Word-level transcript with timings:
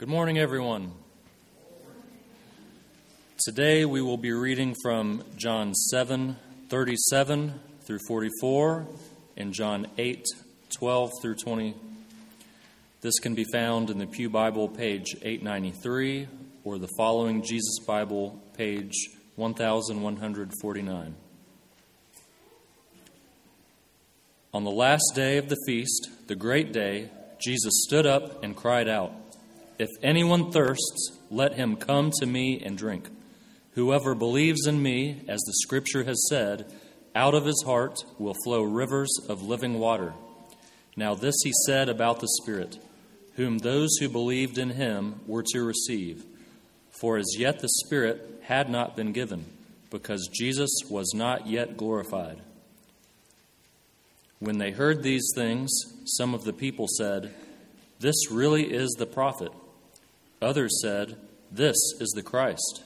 Good 0.00 0.08
morning, 0.08 0.38
everyone. 0.38 0.92
Today 3.44 3.84
we 3.84 4.00
will 4.00 4.16
be 4.16 4.32
reading 4.32 4.74
from 4.82 5.22
John 5.36 5.74
7 5.74 6.36
37 6.70 7.60
through 7.82 7.98
44 8.08 8.86
and 9.36 9.52
John 9.52 9.88
8 9.98 10.24
12 10.70 11.10
through 11.20 11.34
20. 11.34 11.74
This 13.02 13.18
can 13.18 13.34
be 13.34 13.44
found 13.52 13.90
in 13.90 13.98
the 13.98 14.06
Pew 14.06 14.30
Bible, 14.30 14.68
page 14.68 15.14
893, 15.20 16.28
or 16.64 16.78
the 16.78 16.88
following 16.96 17.42
Jesus 17.42 17.78
Bible, 17.86 18.42
page 18.56 18.94
1149. 19.36 21.14
On 24.54 24.64
the 24.64 24.70
last 24.70 25.12
day 25.14 25.36
of 25.36 25.50
the 25.50 25.58
feast, 25.66 26.08
the 26.26 26.36
great 26.36 26.72
day, 26.72 27.10
Jesus 27.38 27.84
stood 27.86 28.06
up 28.06 28.42
and 28.42 28.56
cried 28.56 28.88
out, 28.88 29.12
If 29.80 29.88
anyone 30.02 30.52
thirsts, 30.52 31.18
let 31.30 31.54
him 31.54 31.74
come 31.76 32.10
to 32.20 32.26
me 32.26 32.60
and 32.62 32.76
drink. 32.76 33.08
Whoever 33.72 34.14
believes 34.14 34.66
in 34.66 34.82
me, 34.82 35.22
as 35.26 35.40
the 35.40 35.54
scripture 35.62 36.04
has 36.04 36.28
said, 36.28 36.70
out 37.14 37.32
of 37.32 37.46
his 37.46 37.62
heart 37.64 38.04
will 38.18 38.36
flow 38.44 38.60
rivers 38.62 39.08
of 39.26 39.40
living 39.40 39.78
water. 39.78 40.12
Now, 40.96 41.14
this 41.14 41.34
he 41.42 41.52
said 41.64 41.88
about 41.88 42.20
the 42.20 42.28
Spirit, 42.42 42.76
whom 43.36 43.56
those 43.56 43.96
who 43.96 44.10
believed 44.10 44.58
in 44.58 44.68
him 44.68 45.20
were 45.26 45.44
to 45.54 45.64
receive. 45.64 46.26
For 47.00 47.16
as 47.16 47.34
yet 47.38 47.60
the 47.60 47.70
Spirit 47.86 48.42
had 48.42 48.68
not 48.68 48.96
been 48.96 49.12
given, 49.12 49.46
because 49.88 50.28
Jesus 50.30 50.68
was 50.90 51.14
not 51.14 51.46
yet 51.46 51.78
glorified. 51.78 52.42
When 54.40 54.58
they 54.58 54.72
heard 54.72 55.02
these 55.02 55.32
things, 55.34 55.70
some 56.04 56.34
of 56.34 56.44
the 56.44 56.52
people 56.52 56.86
said, 56.86 57.32
This 57.98 58.30
really 58.30 58.74
is 58.74 58.90
the 58.98 59.06
prophet. 59.06 59.52
Others 60.42 60.80
said, 60.82 61.16
This 61.50 61.76
is 62.00 62.12
the 62.14 62.22
Christ. 62.22 62.84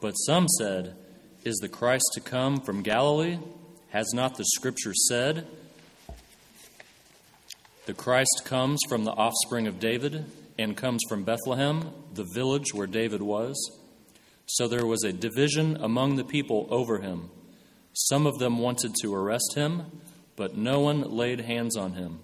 But 0.00 0.12
some 0.12 0.48
said, 0.48 0.96
Is 1.44 1.56
the 1.56 1.68
Christ 1.68 2.04
to 2.14 2.20
come 2.20 2.60
from 2.60 2.82
Galilee? 2.82 3.38
Has 3.90 4.12
not 4.12 4.36
the 4.36 4.44
Scripture 4.44 4.94
said, 4.94 5.46
The 7.86 7.94
Christ 7.94 8.42
comes 8.44 8.80
from 8.88 9.04
the 9.04 9.12
offspring 9.12 9.66
of 9.66 9.80
David 9.80 10.26
and 10.58 10.76
comes 10.76 11.02
from 11.08 11.24
Bethlehem, 11.24 11.90
the 12.14 12.26
village 12.34 12.74
where 12.74 12.86
David 12.86 13.22
was? 13.22 13.56
So 14.46 14.66
there 14.68 14.86
was 14.86 15.04
a 15.04 15.12
division 15.12 15.76
among 15.80 16.16
the 16.16 16.24
people 16.24 16.66
over 16.70 16.98
him. 16.98 17.30
Some 17.92 18.26
of 18.26 18.38
them 18.38 18.58
wanted 18.58 18.94
to 19.02 19.14
arrest 19.14 19.54
him 19.54 20.00
but 20.38 20.56
no 20.56 20.78
one 20.78 21.00
laid 21.02 21.40
hands 21.40 21.76
on 21.76 21.94
him. 21.94 22.20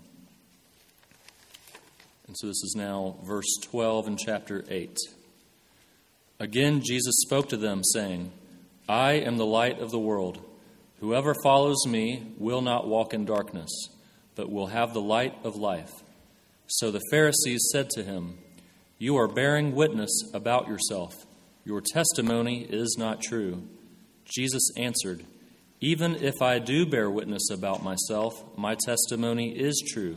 And 2.27 2.37
so 2.39 2.47
this 2.47 2.63
is 2.63 2.75
now 2.77 3.17
verse 3.25 3.57
12 3.63 4.09
in 4.09 4.17
chapter 4.17 4.65
8. 4.69 4.97
Again, 6.41 6.83
Jesus 6.85 7.15
spoke 7.21 7.49
to 7.51 7.57
them, 7.57 7.83
saying, 7.85 8.33
I 8.89 9.13
am 9.13 9.37
the 9.37 9.47
light 9.47 9.79
of 9.81 9.91
the 9.91 9.99
world. 9.99 10.41
Whoever 11.01 11.35
follows 11.43 11.87
me 11.87 12.33
will 12.39 12.63
not 12.63 12.89
walk 12.89 13.15
in 13.15 13.25
darkness, 13.25 13.71
but 14.35 14.51
will 14.51 14.69
have 14.69 14.95
the 14.95 15.01
light 15.01 15.35
of 15.45 15.57
life. 15.57 15.93
So 16.67 16.91
the 16.91 17.03
Pharisees 17.11 17.69
said 17.73 17.91
to 17.91 18.03
him, 18.03 18.39
You 18.99 19.17
are 19.17 19.29
bearing 19.29 19.75
witness 19.75 20.11
about 20.33 20.67
yourself. 20.67 21.15
Your 21.65 21.81
testimony 21.81 22.63
is 22.63 22.97
not 22.99 23.21
true. 23.21 23.63
Jesus 24.25 24.71
answered, 24.77 25.25
even 25.85 26.15
if 26.15 26.41
I 26.41 26.61
do 26.61 26.87
bear 26.87 27.11
witness 27.11 27.51
about 27.51 27.85
myself, 27.85 28.43
my 28.57 28.75
testimony 28.75 29.51
is 29.51 29.83
true, 29.93 30.17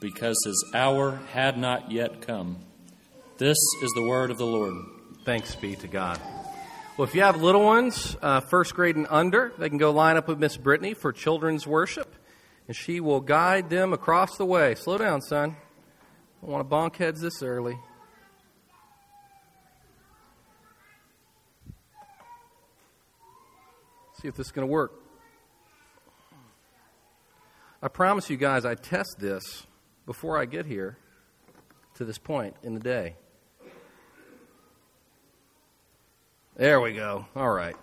because 0.00 0.36
his 0.44 0.72
hour 0.74 1.20
had 1.32 1.58
not 1.58 1.90
yet 1.90 2.22
come. 2.22 2.58
This 3.38 3.58
is 3.82 3.92
the 3.94 4.02
word 4.02 4.30
of 4.30 4.38
the 4.38 4.46
Lord. 4.46 4.74
Thanks 5.24 5.54
be 5.54 5.76
to 5.76 5.86
God. 5.86 6.18
Well, 6.96 7.06
if 7.06 7.14
you 7.14 7.22
have 7.22 7.40
little 7.40 7.64
ones, 7.64 8.16
uh, 8.20 8.40
first 8.40 8.74
grade 8.74 8.96
and 8.96 9.06
under, 9.08 9.52
they 9.58 9.68
can 9.68 9.78
go 9.78 9.90
line 9.90 10.16
up 10.16 10.28
with 10.28 10.38
Miss 10.38 10.56
Brittany 10.56 10.94
for 10.94 11.12
children's 11.12 11.66
worship, 11.66 12.14
and 12.66 12.76
she 12.76 13.00
will 13.00 13.20
guide 13.20 13.70
them 13.70 13.92
across 13.92 14.36
the 14.36 14.44
way. 14.44 14.74
Slow 14.74 14.98
down, 14.98 15.20
son. 15.20 15.56
I 16.42 16.46
don't 16.46 16.52
want 16.52 16.68
to 16.68 16.74
bonk 16.74 16.96
heads 16.96 17.20
this 17.20 17.42
early. 17.42 17.78
See 24.20 24.28
if 24.28 24.36
this 24.36 24.48
is 24.48 24.52
going 24.52 24.66
to 24.66 24.72
work. 24.72 24.92
I 27.82 27.88
promise 27.88 28.28
you 28.28 28.36
guys, 28.36 28.66
I 28.66 28.74
test 28.74 29.16
this 29.18 29.66
before 30.06 30.38
I 30.38 30.44
get 30.44 30.66
here 30.66 30.96
to 31.94 32.04
this 32.04 32.18
point 32.18 32.56
in 32.62 32.74
the 32.74 32.80
day. 32.80 33.16
There 36.56 36.80
we 36.80 36.92
go. 36.92 37.26
All 37.34 37.50
right. 37.50 37.76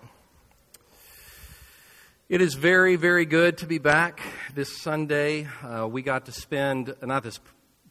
It 2.29 2.41
is 2.41 2.55
very, 2.55 2.95
very 2.97 3.25
good 3.25 3.59
to 3.59 3.65
be 3.65 3.77
back 3.77 4.19
this 4.53 4.77
Sunday. 4.77 5.47
Uh, 5.63 5.87
we 5.87 6.01
got 6.01 6.25
to 6.25 6.31
spend, 6.31 6.93
not 7.01 7.23
this 7.23 7.39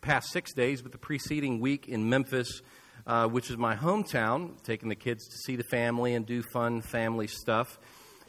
past 0.03 0.31
six 0.31 0.53
days, 0.53 0.83
but 0.83 0.93
the 0.93 0.99
preceding 0.99 1.59
week 1.59 1.89
in 1.89 2.09
Memphis, 2.09 2.61
uh, 3.07 3.27
which 3.29 3.51
is 3.51 3.57
my 3.57 3.75
hometown, 3.75 4.63
taking 4.63 4.89
the 4.89 4.95
kids 4.95 5.27
to 5.27 5.37
see 5.39 5.57
the 5.57 5.65
family 5.65 6.15
and 6.15 6.27
do 6.27 6.43
fun 6.43 6.83
family 6.83 7.27
stuff. 7.27 7.79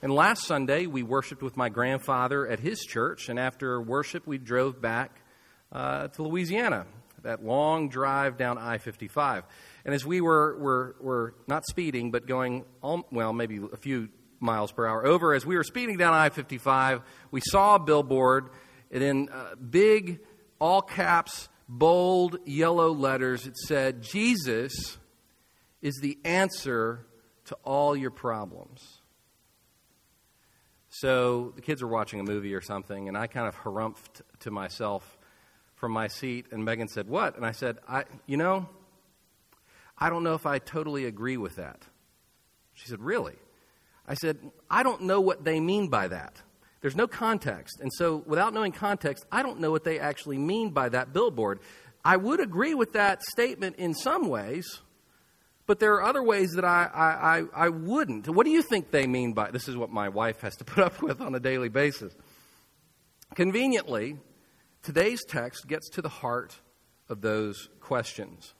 And 0.01 0.13
last 0.13 0.45
Sunday, 0.45 0.85
we 0.85 1.03
worshiped 1.03 1.41
with 1.41 1.57
my 1.57 1.69
grandfather 1.69 2.47
at 2.47 2.59
his 2.59 2.79
church, 2.79 3.29
and 3.29 3.37
after 3.37 3.81
worship, 3.81 4.25
we 4.25 4.37
drove 4.37 4.81
back 4.81 5.21
uh, 5.71 6.07
to 6.09 6.23
Louisiana, 6.23 6.85
that 7.23 7.43
long 7.43 7.89
drive 7.89 8.37
down 8.37 8.57
I 8.57 8.77
55. 8.77 9.43
And 9.85 9.93
as 9.93 10.05
we 10.05 10.21
were, 10.21 10.57
were, 10.57 10.95
were 10.99 11.35
not 11.47 11.65
speeding, 11.65 12.11
but 12.11 12.27
going, 12.27 12.65
well, 13.11 13.33
maybe 13.33 13.59
a 13.71 13.77
few 13.77 14.09
miles 14.39 14.71
per 14.71 14.85
hour 14.85 15.05
over, 15.05 15.33
as 15.33 15.45
we 15.45 15.55
were 15.55 15.63
speeding 15.63 15.97
down 15.97 16.13
I 16.13 16.29
55, 16.29 17.01
we 17.31 17.41
saw 17.41 17.75
a 17.75 17.79
billboard, 17.79 18.49
and 18.91 19.03
in 19.03 19.29
uh, 19.29 19.55
big, 19.55 20.19
all 20.59 20.81
caps, 20.81 21.49
bold 21.67 22.37
yellow 22.45 22.93
letters, 22.93 23.47
it 23.47 23.57
said, 23.57 24.01
Jesus 24.01 24.97
is 25.81 25.99
the 26.01 26.17
answer 26.23 27.05
to 27.45 27.55
all 27.63 27.95
your 27.95 28.11
problems. 28.11 29.01
So 30.89 31.53
the 31.55 31.61
kids 31.61 31.81
were 31.81 31.89
watching 31.89 32.19
a 32.19 32.23
movie 32.23 32.53
or 32.55 32.61
something, 32.61 33.07
and 33.07 33.17
I 33.17 33.27
kind 33.27 33.47
of 33.47 33.55
harumphed 33.55 34.21
to 34.39 34.51
myself 34.51 35.16
from 35.77 35.91
my 35.91 36.07
seat, 36.07 36.47
and 36.51 36.65
Megan 36.65 36.87
said, 36.87 37.07
What? 37.07 37.37
And 37.37 37.45
I 37.45 37.51
said, 37.51 37.77
I, 37.87 38.03
You 38.25 38.35
know, 38.35 38.67
I 39.97 40.09
don't 40.09 40.23
know 40.23 40.33
if 40.33 40.45
I 40.45 40.59
totally 40.59 41.05
agree 41.05 41.37
with 41.37 41.55
that. 41.55 41.83
She 42.73 42.87
said, 42.87 42.99
Really? 42.99 43.35
I 44.07 44.15
said, 44.15 44.37
I 44.69 44.83
don't 44.83 45.03
know 45.03 45.21
what 45.21 45.43
they 45.43 45.59
mean 45.59 45.87
by 45.89 46.07
that. 46.09 46.41
There's 46.81 46.95
no 46.95 47.07
context. 47.07 47.79
And 47.81 47.91
so, 47.93 48.23
without 48.25 48.53
knowing 48.53 48.71
context, 48.71 49.25
I 49.31 49.43
don't 49.43 49.59
know 49.59 49.71
what 49.71 49.83
they 49.83 49.99
actually 49.99 50.37
mean 50.37 50.69
by 50.71 50.89
that 50.89 51.13
billboard. 51.13 51.59
I 52.05 52.17
would 52.17 52.39
agree 52.39 52.73
with 52.73 52.93
that 52.93 53.21
statement 53.23 53.75
in 53.77 53.93
some 53.93 54.29
ways, 54.29 54.81
but 55.65 55.79
there 55.79 55.95
are 55.95 56.03
other 56.03 56.23
ways 56.23 56.51
that 56.53 56.63
I, 56.63 56.89
I, 57.53 57.65
I, 57.65 57.69
wouldn't. 57.69 58.29
What 58.29 58.45
do 58.45 58.51
you 58.51 58.61
think 58.61 58.91
they 58.91 59.07
mean 59.07 59.33
by 59.33 59.51
this? 59.51 59.67
Is 59.67 59.75
what 59.75 59.89
my 59.89 60.07
wife 60.07 60.39
has 60.41 60.55
to 60.57 60.63
put 60.63 60.83
up 60.83 61.01
with 61.01 61.19
on 61.19 61.35
a 61.35 61.39
daily 61.39 61.69
basis. 61.69 62.15
Conveniently, 63.35 64.17
today's 64.81 65.23
text 65.25 65.67
gets 65.67 65.89
to 65.91 66.01
the 66.01 66.09
heart 66.09 66.59
of 67.09 67.21
those 67.21 67.69
questions. 67.79 68.53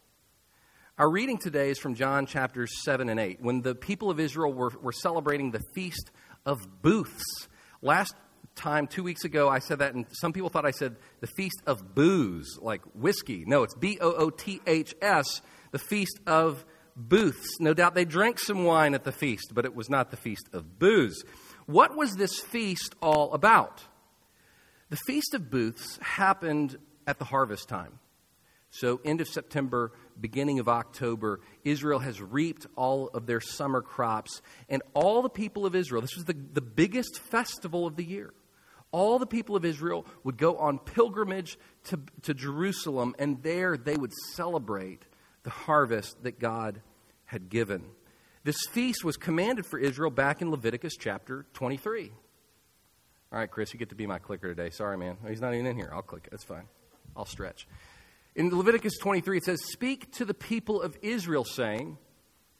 Our 0.98 1.10
reading 1.10 1.38
today 1.38 1.70
is 1.70 1.78
from 1.78 1.94
John 1.94 2.26
chapters 2.26 2.72
7 2.84 3.10
and 3.10 3.20
8, 3.20 3.42
when 3.42 3.62
the 3.62 3.76
people 3.76 4.10
of 4.10 4.20
Israel 4.20 4.52
were, 4.52 4.72
were 4.82 4.92
celebrating 4.92 5.52
the 5.52 5.62
Feast 5.76 6.10
of 6.46 6.82
Booths. 6.82 7.48
Last 7.82 8.16
time, 8.56 8.88
two 8.88 9.04
weeks 9.04 9.24
ago, 9.24 9.48
I 9.48 9.60
said 9.60 9.80
that, 9.80 9.94
and 9.94 10.06
some 10.12 10.34
people 10.34 10.50
thought 10.50 10.66
I 10.66 10.72
said 10.72 10.96
the 11.20 11.28
Feast 11.28 11.62
of 11.68 11.94
Booze, 11.94 12.58
like 12.62 12.82
whiskey. 12.96 13.44
No, 13.46 13.64
it's 13.64 13.76
B 13.76 14.00
O 14.02 14.12
O 14.12 14.30
T 14.32 14.60
H 14.66 14.96
S, 15.02 15.42
the 15.72 15.80
Feast 15.80 16.20
of 16.26 16.66
Booths. 16.96 17.60
No 17.60 17.76
doubt 17.76 17.94
they 17.94 18.06
drank 18.06 18.40
some 18.40 18.64
wine 18.64 18.96
at 18.96 19.04
the 19.04 19.12
feast, 19.12 19.52
but 19.54 19.66
it 19.66 19.76
was 19.76 19.90
not 19.90 20.10
the 20.10 20.18
Feast 20.18 20.50
of 20.52 20.80
Booze. 20.80 21.24
What 21.68 21.96
was 21.96 22.16
this 22.16 22.40
feast 22.40 22.96
all 23.02 23.34
about? 23.34 23.84
The 24.90 24.98
Feast 25.08 25.34
of 25.34 25.50
Booths 25.50 25.98
happened 26.02 26.78
at 27.06 27.20
the 27.20 27.26
harvest 27.26 27.68
time. 27.68 28.00
So, 28.70 29.00
end 29.04 29.22
of 29.22 29.28
September, 29.28 29.94
beginning 30.20 30.60
of 30.60 30.68
October, 30.68 31.40
Israel 31.64 32.00
has 32.00 32.22
reaped 32.22 32.68
all 32.76 33.08
of 33.08 33.26
their 33.26 33.42
summer 33.42 33.82
crops. 33.82 34.42
And 34.70 34.84
all 34.94 35.22
the 35.22 35.30
people 35.30 35.66
of 35.66 35.76
Israel, 35.76 36.02
this 36.02 36.16
was 36.16 36.26
the, 36.26 36.36
the 36.54 36.62
biggest 36.62 37.20
festival 37.20 37.88
of 37.88 37.96
the 37.96 38.04
year. 38.04 38.34
All 38.92 39.20
the 39.20 39.28
people 39.28 39.56
of 39.56 39.66
Israel 39.66 40.06
would 40.24 40.38
go 40.38 40.58
on 40.58 40.80
pilgrimage 40.80 41.58
to, 41.86 42.00
to 42.24 42.34
Jerusalem, 42.34 43.16
and 43.20 43.42
there 43.44 43.78
they 43.78 43.96
would 43.96 44.14
celebrate 44.34 45.04
the 45.44 45.50
harvest 45.50 46.24
that 46.24 46.40
God 46.40 46.82
had 47.26 47.50
given. 47.50 47.84
This 48.44 48.58
feast 48.72 49.04
was 49.04 49.18
commanded 49.18 49.66
for 49.66 49.80
Israel 49.80 50.12
back 50.12 50.42
in 50.42 50.52
Leviticus 50.52 50.96
chapter 50.98 51.46
23. 51.54 52.12
All 53.32 53.40
right, 53.40 53.50
Chris, 53.50 53.74
you 53.74 53.80
get 53.80 53.90
to 53.90 53.96
be 53.96 54.08
my 54.08 54.20
clicker 54.20 54.48
today. 54.48 54.70
Sorry, 54.70 54.98
man. 54.98 55.18
Oh, 55.24 55.28
he's 55.28 55.42
not 55.42 55.54
even 55.54 55.66
in 55.66 55.76
here. 55.76 55.90
I'll 55.94 56.02
click. 56.02 56.28
That's 56.32 56.44
fine. 56.44 56.64
I'll 57.16 57.26
stretch. 57.26 57.68
In 58.36 58.56
Leviticus 58.56 58.98
23, 59.00 59.38
it 59.38 59.44
says, 59.44 59.60
Speak 59.66 60.12
to 60.14 60.26
the 60.26 60.34
people 60.34 60.82
of 60.82 60.96
Israel, 61.02 61.44
saying, 61.44 61.98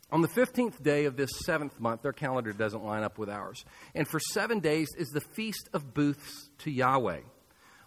on 0.10 0.22
the 0.22 0.28
15th 0.28 0.82
day 0.82 1.06
of 1.06 1.18
this 1.18 1.30
seventh 1.46 1.80
month, 1.80 2.02
their 2.02 2.14
calendar 2.14 2.54
doesn't 2.54 2.84
line 2.84 3.04
up 3.04 3.18
with 3.18 3.30
ours. 3.30 3.66
And 3.94 4.08
for 4.08 4.20
seven 4.20 4.60
days 4.60 4.88
is 4.98 5.10
the 5.10 5.22
Feast 5.22 5.70
of 5.74 5.94
Booths 5.94 6.50
to 6.60 6.72
Yahweh. 6.72 7.22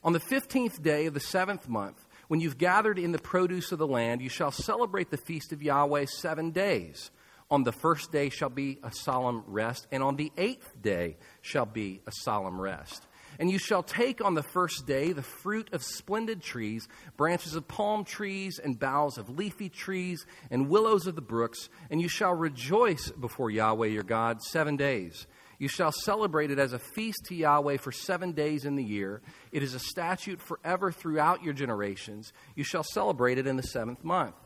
On 0.04 0.12
the 0.12 0.20
15th 0.20 0.82
day 0.82 1.06
of 1.06 1.14
the 1.14 1.20
seventh 1.20 1.68
month, 1.68 2.06
when 2.28 2.40
you've 2.40 2.58
gathered 2.58 2.98
in 2.98 3.12
the 3.12 3.18
produce 3.18 3.72
of 3.72 3.78
the 3.78 3.86
land, 3.86 4.20
you 4.20 4.28
shall 4.28 4.50
celebrate 4.50 5.10
the 5.10 5.16
feast 5.16 5.52
of 5.52 5.62
Yahweh 5.62 6.06
seven 6.06 6.50
days. 6.50 7.10
On 7.50 7.64
the 7.64 7.72
first 7.72 8.12
day 8.12 8.28
shall 8.28 8.48
be 8.48 8.78
a 8.84 8.92
solemn 8.92 9.42
rest, 9.46 9.88
and 9.90 10.02
on 10.02 10.14
the 10.14 10.30
eighth 10.36 10.80
day 10.80 11.16
shall 11.40 11.66
be 11.66 12.00
a 12.06 12.12
solemn 12.12 12.60
rest. 12.60 13.06
And 13.40 13.50
you 13.50 13.58
shall 13.58 13.82
take 13.82 14.22
on 14.24 14.34
the 14.34 14.42
first 14.42 14.86
day 14.86 15.12
the 15.12 15.22
fruit 15.22 15.68
of 15.72 15.82
splendid 15.82 16.42
trees, 16.42 16.86
branches 17.16 17.54
of 17.54 17.66
palm 17.66 18.04
trees, 18.04 18.60
and 18.62 18.78
boughs 18.78 19.18
of 19.18 19.30
leafy 19.30 19.68
trees, 19.68 20.26
and 20.50 20.68
willows 20.68 21.06
of 21.06 21.16
the 21.16 21.22
brooks, 21.22 21.68
and 21.90 22.00
you 22.00 22.08
shall 22.08 22.34
rejoice 22.34 23.10
before 23.10 23.50
Yahweh 23.50 23.88
your 23.88 24.02
God 24.04 24.42
seven 24.42 24.76
days. 24.76 25.26
You 25.58 25.68
shall 25.68 25.92
celebrate 25.92 26.50
it 26.50 26.58
as 26.58 26.72
a 26.72 26.78
feast 26.78 27.24
to 27.26 27.34
Yahweh 27.34 27.78
for 27.78 27.92
seven 27.92 28.32
days 28.32 28.64
in 28.64 28.76
the 28.76 28.84
year. 28.84 29.22
It 29.52 29.62
is 29.62 29.74
a 29.74 29.78
statute 29.78 30.40
forever 30.40 30.92
throughout 30.92 31.42
your 31.42 31.52
generations. 31.52 32.32
You 32.54 32.64
shall 32.64 32.84
celebrate 32.84 33.38
it 33.38 33.46
in 33.46 33.56
the 33.56 33.62
seventh 33.62 34.04
month. 34.04 34.36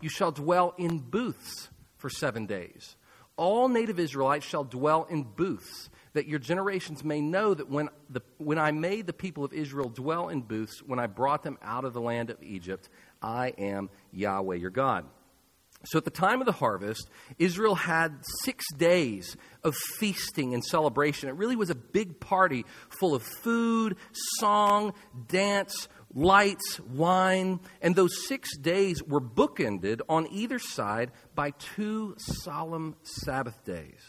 You 0.00 0.08
shall 0.08 0.32
dwell 0.32 0.74
in 0.78 0.98
booths 0.98 1.68
for 2.02 2.10
seven 2.10 2.44
days. 2.44 2.96
All 3.36 3.68
native 3.68 3.98
Israelites 3.98 4.44
shall 4.44 4.64
dwell 4.64 5.04
in 5.08 5.22
booths 5.22 5.88
that 6.12 6.26
your 6.26 6.38
generations 6.38 7.02
may 7.02 7.22
know 7.22 7.54
that 7.54 7.70
when, 7.70 7.88
the, 8.10 8.20
when 8.36 8.58
I 8.58 8.72
made 8.72 9.06
the 9.06 9.14
people 9.14 9.42
of 9.44 9.54
Israel 9.54 9.88
dwell 9.88 10.28
in 10.28 10.42
booths, 10.42 10.82
when 10.84 10.98
I 10.98 11.06
brought 11.06 11.42
them 11.42 11.56
out 11.62 11.86
of 11.86 11.94
the 11.94 12.00
land 12.00 12.28
of 12.28 12.42
Egypt, 12.42 12.90
I 13.22 13.54
am 13.56 13.88
Yahweh 14.12 14.56
your 14.56 14.70
God. 14.70 15.06
So 15.84 15.98
at 15.98 16.04
the 16.04 16.10
time 16.10 16.40
of 16.40 16.46
the 16.46 16.52
harvest, 16.52 17.08
Israel 17.38 17.74
had 17.74 18.18
six 18.44 18.64
days 18.76 19.36
of 19.64 19.74
feasting 19.74 20.54
and 20.54 20.64
celebration. 20.64 21.28
It 21.28 21.34
really 21.34 21.56
was 21.56 21.70
a 21.70 21.74
big 21.74 22.20
party 22.20 22.64
full 23.00 23.14
of 23.14 23.22
food, 23.22 23.96
song, 24.38 24.92
dance, 25.26 25.88
lights, 26.14 26.80
wine, 26.80 27.60
and 27.80 27.96
those 27.96 28.26
six 28.26 28.56
days 28.56 29.02
were 29.02 29.20
bookended 29.20 30.00
on 30.08 30.26
either 30.30 30.58
side 30.58 31.10
by 31.34 31.50
two 31.52 32.14
solemn 32.18 32.96
Sabbath 33.02 33.64
days 33.64 34.02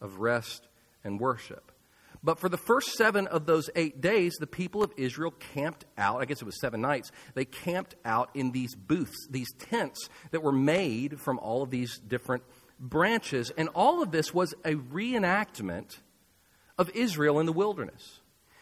of 0.00 0.20
rest 0.20 0.68
and 1.04 1.20
worship. 1.20 1.72
But 2.22 2.38
for 2.38 2.50
the 2.50 2.58
first 2.58 2.94
seven 2.94 3.26
of 3.28 3.46
those 3.46 3.70
eight 3.74 4.00
days, 4.00 4.34
the 4.38 4.46
people 4.46 4.82
of 4.82 4.92
Israel 4.98 5.30
camped 5.54 5.86
out. 5.96 6.20
I 6.20 6.26
guess 6.26 6.42
it 6.42 6.44
was 6.44 6.60
seven 6.60 6.82
nights. 6.82 7.10
They 7.34 7.46
camped 7.46 7.94
out 8.04 8.30
in 8.34 8.52
these 8.52 8.74
booths, 8.74 9.26
these 9.30 9.50
tents 9.58 10.08
that 10.30 10.42
were 10.42 10.52
made 10.52 11.18
from 11.18 11.38
all 11.38 11.62
of 11.62 11.70
these 11.70 11.98
different 11.98 12.42
branches. 12.78 13.50
And 13.56 13.70
all 13.70 14.02
of 14.02 14.10
this 14.10 14.34
was 14.34 14.54
a 14.64 14.74
reenactment 14.74 16.00
of 16.76 16.90
Israel 16.90 17.40
in 17.40 17.46
the 17.46 17.52
wilderness. 17.52 18.20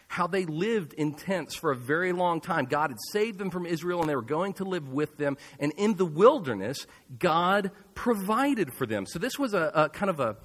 How 0.09 0.27
they 0.27 0.45
lived 0.47 0.95
in 0.95 1.15
tents 1.15 1.55
for 1.55 1.71
a 1.71 1.77
very 1.77 2.13
long 2.13 2.41
time. 2.41 2.65
God 2.65 2.91
had 2.91 2.99
saved 3.13 3.39
them 3.39 3.51
from 3.51 3.67
Israel 3.67 4.01
and 4.01 4.09
they 4.09 4.17
were 4.17 4.23
going 4.23 4.55
to 4.55 4.65
live 4.65 4.89
with 4.89 5.17
them. 5.17 5.37
And 5.61 5.73
in 5.77 5.95
the 5.95 6.07
wilderness, 6.07 6.87
God 7.19 7.71
provided 7.95 8.73
for 8.73 8.87
them. 8.87 9.07
So 9.07 9.19
this 9.19 9.39
was 9.39 9.55
a, 9.55 9.71
a 9.75 9.89
kind 9.89 10.11
of 10.11 10.21
a 10.21 10.37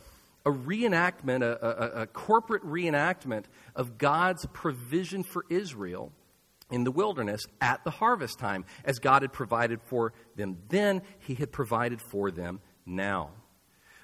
a 0.45 0.51
reenactment, 0.51 1.41
a, 1.41 1.57
a, 1.61 2.01
a, 2.01 2.07
corporate 2.07 2.63
reenactment 2.63 3.45
of 3.75 3.97
God's 3.97 4.45
provision 4.51 5.23
for 5.23 5.45
Israel 5.49 6.11
in 6.69 6.83
the 6.83 6.91
wilderness 6.91 7.41
at 7.61 7.83
the 7.83 7.91
harvest 7.91 8.39
time. 8.39 8.65
As 8.83 8.99
God 8.99 9.21
had 9.21 9.31
provided 9.31 9.79
for 9.85 10.13
them 10.35 10.57
then, 10.69 11.01
He 11.19 11.35
had 11.35 11.51
provided 11.51 12.01
for 12.11 12.31
them 12.31 12.59
now. 12.85 13.31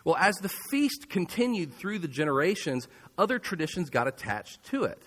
Well, 0.06 0.16
as 0.18 0.38
the 0.38 0.50
feast 0.70 1.10
continued 1.10 1.74
through 1.74 2.00
the 2.00 2.08
generations, 2.08 2.88
other 3.18 3.38
traditions 3.38 3.90
got 3.90 4.08
attached 4.08 4.64
to 4.66 4.86
it. 4.86 5.02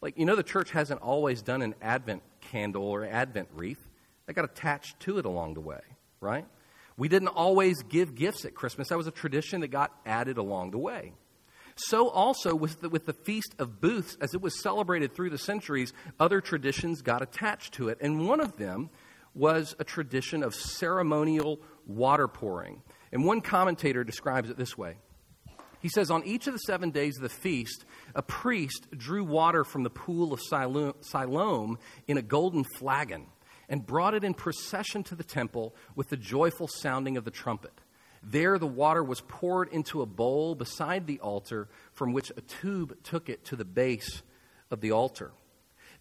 Like, 0.00 0.18
you 0.18 0.24
know, 0.24 0.36
the 0.36 0.42
church 0.42 0.70
hasn't 0.70 1.00
always 1.00 1.42
done 1.42 1.62
an 1.62 1.74
Advent 1.82 2.22
candle 2.40 2.84
or 2.84 3.04
Advent 3.04 3.48
wreath, 3.54 3.86
they 4.26 4.32
got 4.32 4.44
attached 4.44 5.00
to 5.00 5.18
it 5.18 5.24
along 5.24 5.54
the 5.54 5.60
way, 5.60 5.80
right? 6.20 6.46
We 6.96 7.08
didn't 7.08 7.28
always 7.28 7.82
give 7.82 8.14
gifts 8.14 8.44
at 8.44 8.54
Christmas. 8.54 8.88
That 8.88 8.98
was 8.98 9.06
a 9.06 9.12
tradition 9.12 9.60
that 9.60 9.68
got 9.68 9.92
added 10.06 10.38
along 10.38 10.70
the 10.70 10.78
way. 10.78 11.12
So, 11.76 12.08
also 12.08 12.54
with 12.54 12.82
the, 12.82 12.88
with 12.88 13.06
the 13.06 13.12
Feast 13.12 13.54
of 13.58 13.80
Booths, 13.80 14.16
as 14.20 14.34
it 14.34 14.42
was 14.42 14.60
celebrated 14.60 15.14
through 15.14 15.30
the 15.30 15.38
centuries, 15.38 15.92
other 16.18 16.40
traditions 16.40 17.00
got 17.00 17.22
attached 17.22 17.74
to 17.74 17.88
it. 17.88 17.98
And 18.00 18.28
one 18.28 18.40
of 18.40 18.56
them 18.56 18.90
was 19.34 19.74
a 19.78 19.84
tradition 19.84 20.42
of 20.42 20.54
ceremonial 20.54 21.60
water 21.86 22.28
pouring. 22.28 22.82
And 23.12 23.24
one 23.24 23.40
commentator 23.40 24.04
describes 24.04 24.50
it 24.50 24.56
this 24.56 24.76
way 24.76 24.96
He 25.80 25.88
says, 25.88 26.10
On 26.10 26.24
each 26.24 26.46
of 26.46 26.52
the 26.52 26.58
seven 26.58 26.90
days 26.90 27.16
of 27.16 27.22
the 27.22 27.28
feast, 27.28 27.84
a 28.14 28.22
priest 28.22 28.86
drew 28.96 29.24
water 29.24 29.64
from 29.64 29.82
the 29.82 29.90
pool 29.90 30.32
of 30.32 30.40
Siloam 30.40 31.78
in 32.06 32.18
a 32.18 32.22
golden 32.22 32.64
flagon 32.64 33.26
and 33.68 33.86
brought 33.86 34.14
it 34.14 34.24
in 34.24 34.34
procession 34.34 35.02
to 35.04 35.14
the 35.14 35.24
temple 35.24 35.74
with 35.94 36.08
the 36.08 36.16
joyful 36.16 36.68
sounding 36.68 37.16
of 37.16 37.24
the 37.24 37.30
trumpet. 37.30 37.72
There 38.22 38.58
the 38.58 38.66
water 38.66 39.02
was 39.02 39.22
poured 39.22 39.68
into 39.72 40.02
a 40.02 40.06
bowl 40.06 40.54
beside 40.54 41.06
the 41.06 41.20
altar, 41.20 41.68
from 41.94 42.12
which 42.12 42.30
a 42.36 42.42
tube 42.42 43.02
took 43.02 43.30
it 43.30 43.44
to 43.46 43.56
the 43.56 43.64
base 43.64 44.22
of 44.70 44.80
the 44.82 44.90
altar. 44.90 45.30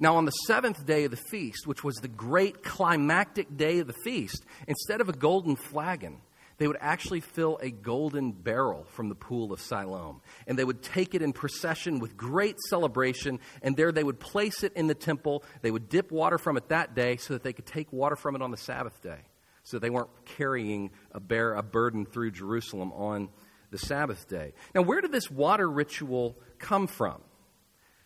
Now, 0.02 0.16
on 0.16 0.26
the 0.26 0.32
seventh 0.32 0.86
day 0.86 1.06
of 1.06 1.12
the 1.12 1.18
feast, 1.18 1.68
which 1.68 1.84
was 1.84 1.96
the 1.96 2.08
great 2.08 2.64
climactic 2.64 3.56
day 3.56 3.80
of 3.80 3.88
the 3.88 3.96
feast, 4.04 4.46
instead 4.68 5.02
of 5.02 5.10
a 5.10 5.14
golden 5.14 5.56
flagon, 5.56 6.22
they 6.60 6.68
would 6.68 6.78
actually 6.80 7.22
fill 7.22 7.58
a 7.62 7.72
golden 7.72 8.32
barrel 8.32 8.86
from 8.92 9.10
the 9.10 9.16
pool 9.16 9.51
of 9.51 9.60
Siloam. 9.60 10.22
And 10.46 10.60
they 10.60 10.66
would 10.66 10.84
take 10.84 11.16
it 11.16 11.22
in 11.22 11.34
procession 11.34 12.00
with 12.00 12.16
great 12.16 12.60
celebration, 12.70 13.39
and 13.63 13.75
there 13.75 13.92
they 13.92 14.04
would 14.04 14.20
place 14.20 14.63
it 14.63 14.74
in 14.74 14.88
the 14.88 14.94
temple. 14.94 15.44
They 15.62 15.72
would 15.72 15.89
dip 15.89 16.12
water 16.12 16.38
from 16.38 16.58
it 16.58 16.68
that 16.70 16.94
day 16.94 17.18
so 17.18 17.34
that 17.34 17.44
they 17.44 17.54
could 17.54 17.66
take 17.66 17.92
water 17.92 18.16
from 18.16 18.36
it 18.36 18.42
on 18.42 18.51
the 18.51 18.58
Sabbath 18.58 19.01
day. 19.01 19.22
So 19.63 19.80
they 19.80 19.89
weren't 19.89 20.10
carrying 20.25 20.92
a, 21.12 21.20
bear, 21.20 21.54
a 21.54 21.63
burden 21.63 22.06
through 22.06 22.32
Jerusalem 22.32 22.92
on 22.94 23.30
the 23.72 23.78
Sabbath 23.78 24.28
day. 24.28 24.54
Now, 24.75 24.82
where 24.82 25.00
did 25.00 25.12
this 25.12 25.32
water 25.32 25.70
ritual 25.70 26.38
come 26.58 26.88
from? 26.88 27.22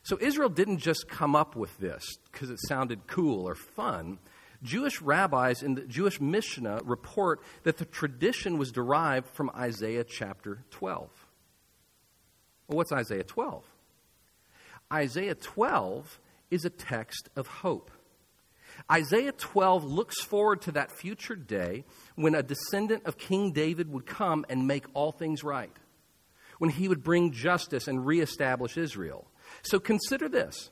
So 0.04 0.18
Israel 0.20 0.50
didn't 0.50 0.80
just 0.80 1.08
come 1.08 1.36
up 1.36 1.56
with 1.56 1.76
this 1.78 2.18
because 2.32 2.50
it 2.50 2.60
sounded 2.68 3.08
cool 3.08 3.48
or 3.48 3.56
fun. 3.56 4.20
Jewish 4.64 5.02
rabbis 5.02 5.62
in 5.62 5.76
the 5.76 5.82
Jewish 5.82 6.20
Mishnah 6.20 6.80
report 6.86 7.42
that 7.64 7.78
the 7.78 7.86
tradition 7.86 8.58
was 8.58 8.72
derived 8.72 9.28
from 9.30 9.52
Isaiah 9.56 10.04
chapter 10.04 10.64
12. 10.72 11.10
Well, 12.68 12.78
what's 12.78 12.92
Isaiah 12.92 13.24
12? 13.24 13.66
Isaiah 14.92 15.36
12 15.36 16.20
is 16.50 16.66
a 16.66 16.70
text 16.70 17.30
of 17.36 17.48
hope. 17.48 17.92
Isaiah 18.92 19.32
12 19.32 19.84
looks 19.84 20.22
forward 20.22 20.62
to 20.64 20.72
that 20.74 20.92
future 20.92 21.36
day 21.36 21.84
when 22.16 22.36
a 22.36 22.44
descendant 22.44 23.06
of 23.06 23.18
King 23.18 23.52
David 23.52 23.92
would 23.92 24.06
come 24.06 24.46
and 24.50 24.68
make 24.68 24.86
all 24.94 25.12
things 25.12 25.44
right, 25.44 25.76
when 26.58 26.70
he 26.70 26.88
would 26.88 27.04
bring 27.04 27.32
justice 27.32 27.88
and 27.88 28.06
reestablish 28.06 28.78
Israel. 28.78 29.28
So 29.62 29.80
consider 29.80 30.30
this. 30.30 30.70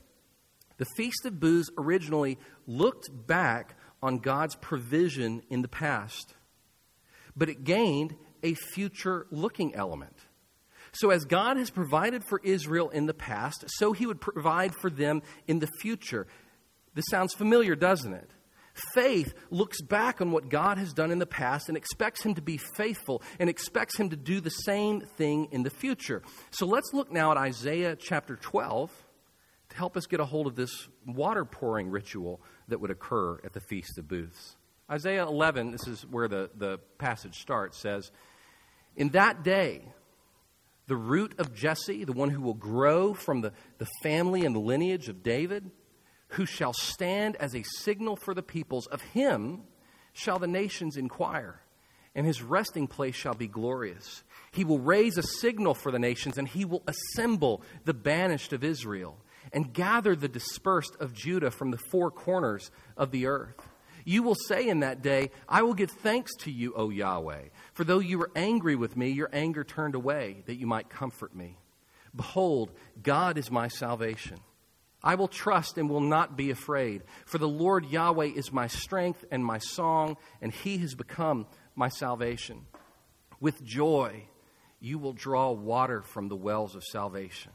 The 0.77 0.86
Feast 0.98 1.25
of 1.25 1.39
Booths 1.39 1.69
originally 1.77 2.39
looked 2.65 3.10
back 3.27 3.75
on 4.01 4.20
God's 4.20 4.55
provision 4.55 5.43
in 5.50 5.62
the 5.62 5.67
past. 5.67 6.34
but 7.36 7.48
it 7.48 7.63
gained 7.63 8.13
a 8.43 8.53
future 8.53 9.25
looking 9.31 9.74
element. 9.74 10.17
So, 10.91 11.10
as 11.12 11.24
God 11.24 11.55
has 11.55 11.70
provided 11.70 12.25
for 12.25 12.41
Israel 12.43 12.89
in 12.89 13.05
the 13.05 13.13
past, 13.13 13.63
so 13.67 13.93
he 13.93 14.05
would 14.05 14.20
provide 14.20 14.75
for 14.75 14.89
them 14.89 15.22
in 15.48 15.60
the 15.60 15.70
future. 15.79 16.27
This 16.93 17.05
sounds 17.10 17.34
familiar, 17.34 17.75
doesn't 17.75 18.13
it? 18.13 18.29
Faith 18.93 19.34
looks 19.50 19.81
back 19.81 20.22
on 20.22 20.31
what 20.31 20.50
God 20.50 20.77
has 20.77 20.93
done 20.93 21.12
in 21.12 21.20
the 21.20 21.25
past 21.25 21.67
and 21.67 21.77
expects 21.77 22.24
Him 22.24 22.36
to 22.36 22.41
be 22.41 22.58
faithful 22.58 23.22
and 23.39 23.50
expects 23.50 23.98
Him 23.98 24.10
to 24.10 24.15
do 24.15 24.41
the 24.41 24.50
same 24.50 25.01
thing 25.01 25.48
in 25.51 25.63
the 25.63 25.70
future. 25.70 26.22
So 26.51 26.65
let's 26.65 26.93
look 26.93 27.12
now 27.12 27.31
at 27.31 27.38
Isaiah 27.38 27.96
chapter 27.96 28.36
12 28.36 28.89
to 28.91 29.05
help 29.73 29.97
us 29.97 30.05
get 30.05 30.19
a 30.19 30.25
hold 30.25 30.47
of 30.47 30.55
this 30.55 30.87
water 31.05 31.45
pouring 31.45 31.89
ritual 31.89 32.41
that 32.67 32.79
would 32.79 32.91
occur 32.91 33.39
at 33.43 33.53
the 33.53 33.61
Feast 33.61 33.97
of 33.97 34.07
Booths. 34.07 34.55
Isaiah 34.89 35.25
11, 35.25 35.71
this 35.71 35.87
is 35.87 36.05
where 36.05 36.27
the, 36.27 36.49
the 36.55 36.79
passage 36.97 37.39
starts, 37.39 37.77
says, 37.77 38.11
In 38.95 39.09
that 39.09 39.43
day, 39.43 39.85
the 40.87 40.97
root 40.97 41.35
of 41.39 41.53
Jesse, 41.53 42.03
the 42.03 42.11
one 42.11 42.29
who 42.29 42.41
will 42.41 42.53
grow 42.53 43.13
from 43.13 43.39
the, 43.41 43.53
the 43.77 43.87
family 44.03 44.45
and 44.45 44.53
the 44.53 44.59
lineage 44.59 45.07
of 45.07 45.23
David, 45.23 45.71
who 46.31 46.45
shall 46.45 46.73
stand 46.73 47.37
as 47.37 47.55
a 47.55 47.63
signal 47.63 48.17
for 48.17 48.33
the 48.33 48.43
peoples. 48.43 48.87
Of 48.87 49.01
him 49.01 49.61
shall 50.13 50.39
the 50.39 50.47
nations 50.47 50.97
inquire, 50.97 51.61
and 52.15 52.25
his 52.25 52.41
resting 52.41 52.87
place 52.87 53.15
shall 53.15 53.33
be 53.33 53.47
glorious. 53.47 54.23
He 54.51 54.65
will 54.65 54.79
raise 54.79 55.17
a 55.17 55.23
signal 55.23 55.73
for 55.73 55.91
the 55.91 55.99
nations, 55.99 56.37
and 56.37 56.47
he 56.47 56.65
will 56.65 56.83
assemble 56.87 57.61
the 57.85 57.93
banished 57.93 58.51
of 58.51 58.63
Israel, 58.63 59.17
and 59.53 59.74
gather 59.74 60.15
the 60.15 60.27
dispersed 60.27 60.95
of 61.00 61.13
Judah 61.13 61.51
from 61.51 61.71
the 61.71 61.77
four 61.77 62.12
corners 62.12 62.71
of 62.98 63.12
the 63.12 63.27
earth. 63.27 63.55
You 64.03 64.24
will 64.24 64.36
say 64.36 64.67
in 64.67 64.79
that 64.79 65.01
day, 65.01 65.31
I 65.48 65.62
will 65.62 65.74
give 65.74 65.91
thanks 65.91 66.36
to 66.39 66.51
you, 66.51 66.74
O 66.75 66.89
Yahweh, 66.89 67.50
for 67.74 67.83
though 67.83 68.00
you 68.00 68.17
were 68.17 68.31
angry 68.36 68.75
with 68.75 68.98
me, 68.98 69.10
your 69.10 69.29
anger 69.31 69.63
turned 69.63 69.95
away, 69.95 70.43
that 70.48 70.55
you 70.55 70.65
might 70.65 70.89
comfort 70.89 71.36
me. 71.36 71.57
Behold, 72.15 72.71
God 73.01 73.38
is 73.38 73.51
my 73.51 73.67
salvation. 73.67 74.39
I 75.03 75.15
will 75.15 75.27
trust 75.27 75.77
and 75.77 75.89
will 75.89 76.01
not 76.01 76.38
be 76.38 76.51
afraid. 76.51 77.03
For 77.25 77.38
the 77.38 77.48
Lord 77.48 77.86
Yahweh 77.86 78.31
is 78.36 78.51
my 78.51 78.67
strength 78.67 79.25
and 79.31 79.43
my 79.43 79.57
song, 79.57 80.17
and 80.41 80.51
he 80.51 80.77
has 80.79 80.93
become 80.93 81.48
my 81.75 81.89
salvation. 81.89 82.65
With 83.39 83.63
joy, 83.63 84.25
you 84.79 85.00
will 85.00 85.13
draw 85.13 85.51
water 85.51 86.01
from 86.01 86.27
the 86.27 86.36
wells 86.36 86.75
of 86.75 86.83
salvation. 86.83 87.51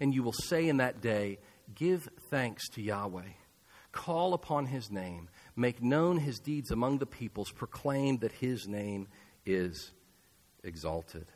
And 0.00 0.14
you 0.14 0.22
will 0.22 0.32
say 0.32 0.68
in 0.68 0.78
that 0.78 1.00
day, 1.00 1.38
Give 1.74 2.08
thanks 2.30 2.68
to 2.70 2.82
Yahweh. 2.82 3.30
Call 3.92 4.34
upon 4.34 4.66
his 4.66 4.90
name. 4.90 5.28
Make 5.56 5.82
known 5.82 6.18
his 6.18 6.38
deeds 6.38 6.70
among 6.70 6.98
the 6.98 7.06
peoples. 7.06 7.50
Proclaim 7.50 8.18
that 8.18 8.32
his 8.32 8.66
name 8.66 9.08
is 9.44 9.92
exalted. 10.62 11.26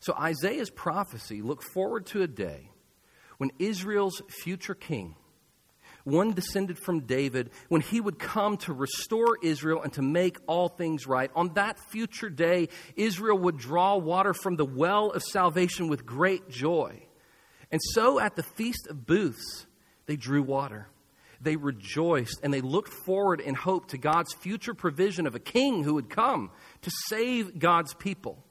So 0.00 0.14
Isaiah's 0.14 0.70
prophecy 0.70 1.42
looked 1.42 1.64
forward 1.64 2.06
to 2.06 2.22
a 2.22 2.26
day 2.26 2.70
when 3.38 3.50
Israel's 3.58 4.22
future 4.42 4.74
king, 4.74 5.16
one 6.04 6.32
descended 6.32 6.78
from 6.78 7.00
David, 7.00 7.50
when 7.68 7.80
he 7.80 8.00
would 8.00 8.18
come 8.18 8.56
to 8.58 8.72
restore 8.72 9.36
Israel 9.42 9.82
and 9.82 9.92
to 9.94 10.02
make 10.02 10.38
all 10.46 10.68
things 10.68 11.06
right. 11.06 11.30
On 11.34 11.52
that 11.54 11.78
future 11.90 12.30
day, 12.30 12.68
Israel 12.96 13.38
would 13.38 13.58
draw 13.58 13.96
water 13.96 14.34
from 14.34 14.56
the 14.56 14.64
well 14.64 15.10
of 15.10 15.22
salvation 15.22 15.88
with 15.88 16.06
great 16.06 16.48
joy. 16.48 17.07
And 17.70 17.80
so 17.92 18.18
at 18.18 18.36
the 18.36 18.42
Feast 18.42 18.86
of 18.88 19.06
Booths, 19.06 19.66
they 20.06 20.16
drew 20.16 20.42
water. 20.42 20.88
They 21.40 21.56
rejoiced 21.56 22.40
and 22.42 22.52
they 22.52 22.60
looked 22.60 22.92
forward 22.92 23.40
in 23.40 23.54
hope 23.54 23.88
to 23.88 23.98
God's 23.98 24.34
future 24.34 24.74
provision 24.74 25.26
of 25.26 25.34
a 25.34 25.40
king 25.40 25.84
who 25.84 25.94
would 25.94 26.10
come 26.10 26.50
to 26.82 26.90
save 27.06 27.58
God's 27.58 27.94
people. 27.94 28.42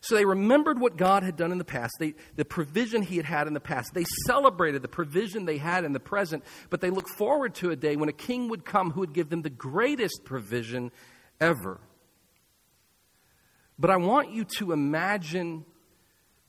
So 0.00 0.14
they 0.14 0.24
remembered 0.24 0.78
what 0.78 0.96
God 0.96 1.22
had 1.22 1.36
done 1.36 1.50
in 1.50 1.58
the 1.58 1.64
past, 1.64 1.94
they, 1.98 2.14
the 2.36 2.44
provision 2.44 3.02
He 3.02 3.16
had 3.16 3.24
had 3.24 3.46
in 3.46 3.54
the 3.54 3.60
past. 3.60 3.90
They 3.94 4.04
celebrated 4.26 4.82
the 4.82 4.88
provision 4.88 5.46
they 5.46 5.58
had 5.58 5.84
in 5.84 5.92
the 5.92 6.00
present, 6.00 6.44
but 6.70 6.80
they 6.80 6.90
looked 6.90 7.10
forward 7.10 7.54
to 7.56 7.70
a 7.70 7.76
day 7.76 7.96
when 7.96 8.08
a 8.08 8.12
king 8.12 8.48
would 8.48 8.64
come 8.64 8.90
who 8.90 9.00
would 9.00 9.14
give 9.14 9.30
them 9.30 9.42
the 9.42 9.50
greatest 9.50 10.24
provision 10.24 10.92
ever. 11.40 11.80
But 13.78 13.90
I 13.90 13.96
want 13.96 14.30
you 14.30 14.44
to 14.58 14.72
imagine 14.72 15.64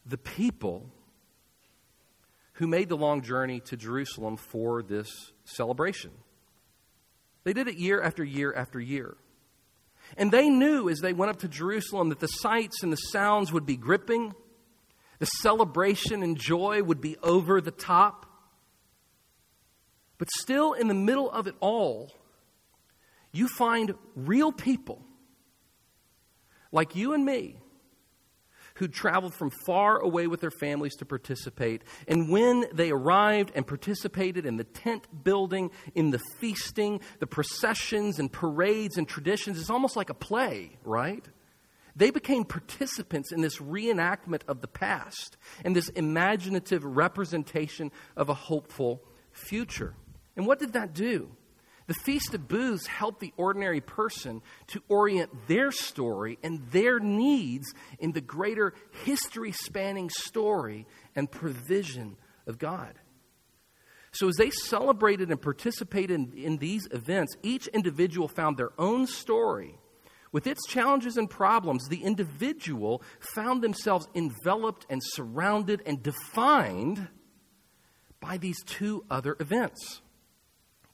the 0.06 0.18
people 0.18 0.92
who 2.58 2.68
made 2.68 2.90
the 2.90 2.98
long 2.98 3.22
journey 3.22 3.60
to 3.60 3.78
Jerusalem 3.78 4.36
for 4.36 4.82
this 4.82 5.32
celebration. 5.46 6.12
They 7.44 7.54
did 7.54 7.68
it 7.68 7.78
year 7.78 8.02
after 8.02 8.24
year 8.24 8.54
after 8.54 8.80
year. 8.80 9.16
And 10.18 10.32
they 10.32 10.50
knew 10.50 10.90
as 10.90 11.00
they 11.00 11.14
went 11.14 11.30
up 11.30 11.40
to 11.40 11.48
Jerusalem 11.48 12.10
that 12.10 12.20
the 12.20 12.28
sights 12.28 12.82
and 12.82 12.92
the 12.92 12.98
sounds 12.98 13.52
would 13.52 13.66
be 13.66 13.78
gripping, 13.78 14.34
the 15.20 15.26
celebration 15.26 16.24
and 16.24 16.38
joy 16.38 16.82
would 16.82 17.00
be 17.00 17.16
over 17.22 17.62
the 17.62 17.72
top. 17.72 18.26
But 20.18 20.30
still, 20.32 20.74
in 20.74 20.88
the 20.88 20.96
middle 20.96 21.30
of 21.30 21.46
it 21.46 21.56
all, 21.60 22.12
you 23.32 23.48
find 23.48 23.94
real 24.16 24.52
people 24.52 25.06
like 26.72 26.96
you 26.96 27.14
and 27.14 27.24
me 27.24 27.60
who 28.78 28.88
traveled 28.88 29.34
from 29.34 29.50
far 29.50 29.98
away 29.98 30.28
with 30.28 30.40
their 30.40 30.52
families 30.52 30.96
to 30.96 31.06
participate. 31.06 31.84
And 32.08 32.30
when 32.30 32.66
they 32.72 32.92
arrived 32.92 33.52
and 33.56 33.66
participated 33.66 34.46
in 34.46 34.58
the 34.58 34.64
tent 34.64 35.08
building, 35.24 35.72
in 35.96 36.12
the 36.12 36.20
feasting, 36.40 37.02
the 37.20 37.28
processions 37.28 38.20
and 38.20 38.32
parades 38.32 38.98
and 38.98 39.08
traditions, 39.08 39.60
it's 39.60 39.70
almost 39.70 39.96
like 39.96 40.10
a 40.10 40.14
play, 40.14 40.78
right? 40.84 41.26
They 41.96 42.12
became 42.12 42.46
participants 42.46 43.32
in 43.32 43.42
this 43.42 43.58
reenactment 43.58 44.42
of 44.48 44.62
the 44.62 44.68
past 44.68 45.38
and 45.66 45.76
this 45.76 45.90
imaginative 45.90 46.84
representation 46.84 47.92
of 48.16 48.30
a 48.30 48.36
hopeful 48.36 49.02
future. 49.32 49.96
And 50.36 50.46
what 50.46 50.60
did 50.60 50.74
that 50.74 50.94
do? 50.94 51.32
The 51.88 51.94
Feast 51.94 52.34
of 52.34 52.50
Booths 52.50 52.86
helped 52.86 53.22
the 53.22 53.34
ordinary 53.38 53.80
person 53.80 54.42
to 54.68 54.84
orient 54.90 55.48
their 55.48 55.72
story 55.72 56.38
and 56.44 56.70
their 56.72 57.00
needs 57.00 57.74
in 57.98 58.12
the 58.12 58.22
greater 58.22 58.74
history 59.06 59.54
spanning 59.54 60.10
story 60.10 60.86
and 61.16 61.32
provision 61.32 62.18
of 62.46 62.60
God. 62.60 63.00
So, 64.12 64.28
as 64.28 64.36
they 64.36 64.50
celebrated 64.50 65.32
and 65.32 65.42
participated 65.42 66.12
in, 66.12 66.34
in, 66.34 66.58
these 66.58 66.88
events, 66.92 67.36
each 67.44 67.68
individual 67.68 68.28
found 68.28 68.58
their 68.58 68.72
own 68.78 69.06
story. 69.06 69.78
With 70.32 70.48
its 70.48 70.66
challenges 70.68 71.18
and 71.18 71.30
problems, 71.30 71.88
the 71.88 72.04
individual 72.04 73.02
found 73.20 73.62
themselves 73.62 74.08
enveloped 74.14 74.86
and 74.90 75.02
surrounded 75.04 75.82
and 75.86 76.04
defined 76.04 77.08
by 78.20 78.38
these 78.38 78.62
two 78.66 79.06
other 79.10 79.38
events. 79.40 80.02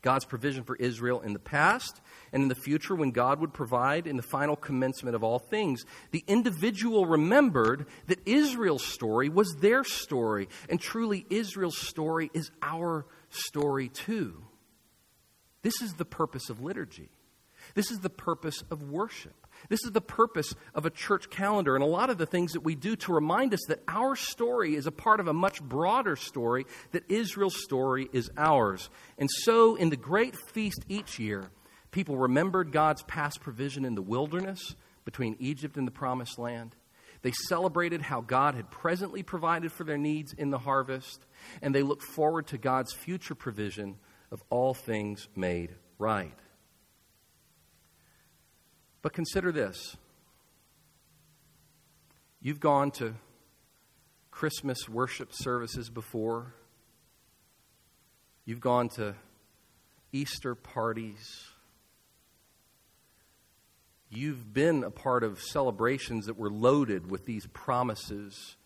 God's 0.04 0.26
provision 0.26 0.64
for 0.64 0.76
Israel 0.76 1.22
in 1.22 1.34
the 1.34 1.40
past 1.40 2.02
and 2.32 2.44
in 2.44 2.50
the 2.50 2.56
future 2.56 2.94
when 2.94 3.12
God 3.12 3.40
would 3.40 3.54
provide 3.54 4.06
in 4.06 4.18
the 4.18 4.22
final 4.22 4.56
commencement 4.56 5.16
of 5.16 5.24
all 5.24 5.40
things. 5.40 5.86
The 6.12 6.24
individual 6.28 7.06
remembered 7.06 7.88
that 8.08 8.20
Israel's 8.28 8.86
story 8.86 9.30
was 9.30 9.56
their 9.62 9.84
story, 9.84 10.50
and 10.70 10.80
truly 10.80 11.26
Israel's 11.30 11.80
story 11.80 12.30
is 12.34 12.52
our 12.62 13.08
story 13.30 13.90
too. 13.90 14.44
This 15.64 15.82
is 15.82 15.94
the 15.94 16.06
purpose 16.06 16.50
of 16.50 16.62
liturgy. 16.62 17.10
This 17.74 17.90
is 17.90 18.00
the 18.00 18.10
purpose 18.10 18.62
of 18.70 18.92
worship. 18.92 19.43
This 19.70 19.84
is 19.84 19.92
the 19.92 20.02
purpose 20.02 20.54
of 20.74 20.86
a 20.86 20.90
church 20.90 21.30
calendar 21.30 21.76
and 21.76 21.84
a 21.84 21.88
lot 21.88 22.10
of 22.10 22.18
the 22.18 22.26
things 22.26 22.54
that 22.54 22.62
we 22.62 22.76
do 22.76 22.96
to 22.98 23.14
remind 23.14 23.54
us 23.54 23.62
that 23.68 23.82
our 23.88 24.16
story 24.16 24.76
is 24.76 24.88
a 24.88 24.92
part 24.92 25.20
of 25.20 25.28
a 25.28 25.34
much 25.34 25.62
broader 25.62 26.16
story, 26.16 26.66
that 26.92 27.10
Israel's 27.10 27.62
story 27.64 28.10
is 28.12 28.30
ours. 28.38 28.90
And 29.18 29.30
so, 29.30 29.76
in 29.76 29.90
the 29.90 29.98
great 29.98 30.36
feast 30.36 30.84
each 30.90 31.20
year, 31.20 31.50
people 31.92 32.18
remembered 32.18 32.72
God's 32.72 33.04
past 33.04 33.42
provision 33.42 33.86
in 33.86 33.96
the 33.96 34.02
wilderness 34.02 34.76
between 35.06 35.36
Egypt 35.40 35.78
and 35.78 35.88
the 35.88 35.92
promised 35.92 36.38
land. 36.38 36.76
They 37.22 37.32
celebrated 37.32 38.02
how 38.02 38.20
God 38.20 38.56
had 38.56 38.70
presently 38.70 39.24
provided 39.24 39.72
for 39.72 39.86
their 39.86 39.98
needs 39.98 40.34
in 40.34 40.50
the 40.50 40.58
harvest, 40.58 41.26
and 41.62 41.74
they 41.74 41.82
looked 41.82 42.04
forward 42.04 42.48
to 42.48 42.58
God's 42.58 42.92
future 42.92 43.36
provision 43.36 43.96
of 44.30 44.44
all 44.50 44.74
things 44.74 45.30
made 45.36 45.74
right. 45.98 46.38
But 49.04 49.14
consider 49.14 49.52
this 49.52 49.96
you've 52.42 52.60
gone 52.60 52.90
to 52.92 53.14
Christmas 54.32 54.90
worship 54.90 55.30
services 55.32 55.92
before, 55.92 56.56
you've 58.46 58.62
gone 58.62 58.90
to 58.96 59.14
Easter 60.12 60.56
parties. 60.56 61.50
You've 64.10 64.54
been 64.54 64.84
a 64.84 64.92
part 64.92 65.24
of 65.24 65.42
celebrations 65.42 66.28
that 66.28 66.38
were 66.38 66.52
loaded 66.52 67.10
with 67.10 67.26
these 67.26 67.48
promises 67.48 68.58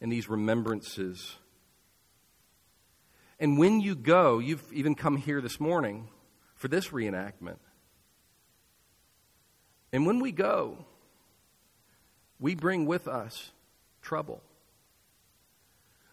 and 0.00 0.10
these 0.10 0.28
remembrances. 0.28 1.36
And 3.38 3.56
when 3.56 3.80
you 3.80 3.94
go, 3.94 4.40
you've 4.40 4.64
even 4.72 4.96
come 4.96 5.16
here 5.16 5.40
this 5.40 5.60
morning 5.60 6.08
for 6.56 6.66
this 6.66 6.88
reenactment. 6.88 7.58
And 9.94 10.06
when 10.06 10.18
we 10.18 10.32
go, 10.32 10.76
we 12.40 12.56
bring 12.56 12.84
with 12.84 13.06
us 13.06 13.52
trouble. 14.02 14.42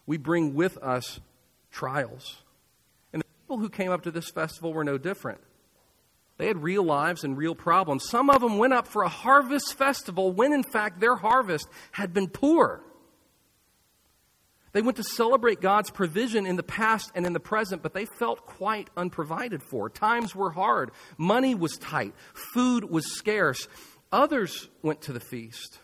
We 0.06 0.18
bring 0.18 0.54
with 0.54 0.78
us 0.78 1.18
trials. 1.72 2.42
And 3.12 3.20
the 3.20 3.26
people 3.42 3.58
who 3.58 3.68
came 3.68 3.90
up 3.90 4.02
to 4.02 4.12
this 4.12 4.30
festival 4.30 4.72
were 4.72 4.84
no 4.84 4.98
different. 4.98 5.40
They 6.38 6.46
had 6.46 6.62
real 6.62 6.84
lives 6.84 7.24
and 7.24 7.36
real 7.36 7.56
problems. 7.56 8.08
Some 8.08 8.30
of 8.30 8.40
them 8.40 8.56
went 8.56 8.72
up 8.72 8.86
for 8.86 9.02
a 9.02 9.08
harvest 9.08 9.74
festival 9.74 10.30
when, 10.30 10.52
in 10.52 10.62
fact, 10.62 11.00
their 11.00 11.16
harvest 11.16 11.66
had 11.90 12.14
been 12.14 12.28
poor. 12.28 12.84
They 14.72 14.82
went 14.82 14.96
to 14.96 15.04
celebrate 15.04 15.60
God's 15.60 15.90
provision 15.90 16.46
in 16.46 16.56
the 16.56 16.62
past 16.62 17.12
and 17.14 17.26
in 17.26 17.34
the 17.34 17.40
present, 17.40 17.82
but 17.82 17.92
they 17.92 18.06
felt 18.06 18.46
quite 18.46 18.88
unprovided 18.96 19.62
for. 19.62 19.90
Times 19.90 20.34
were 20.34 20.50
hard, 20.50 20.90
money 21.18 21.54
was 21.54 21.76
tight, 21.78 22.14
food 22.32 22.84
was 22.84 23.12
scarce. 23.12 23.68
Others 24.10 24.68
went 24.82 25.02
to 25.02 25.12
the 25.12 25.20
feast 25.20 25.78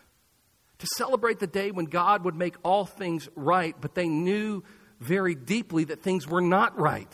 to 0.79 0.87
celebrate 0.95 1.39
the 1.39 1.47
day 1.47 1.71
when 1.71 1.85
God 1.85 2.23
would 2.23 2.35
make 2.35 2.55
all 2.63 2.85
things 2.85 3.29
right, 3.35 3.75
but 3.79 3.95
they 3.95 4.07
knew 4.07 4.63
very 4.99 5.35
deeply 5.35 5.85
that 5.85 6.01
things 6.01 6.27
were 6.27 6.41
not 6.41 6.77
right. 6.79 7.11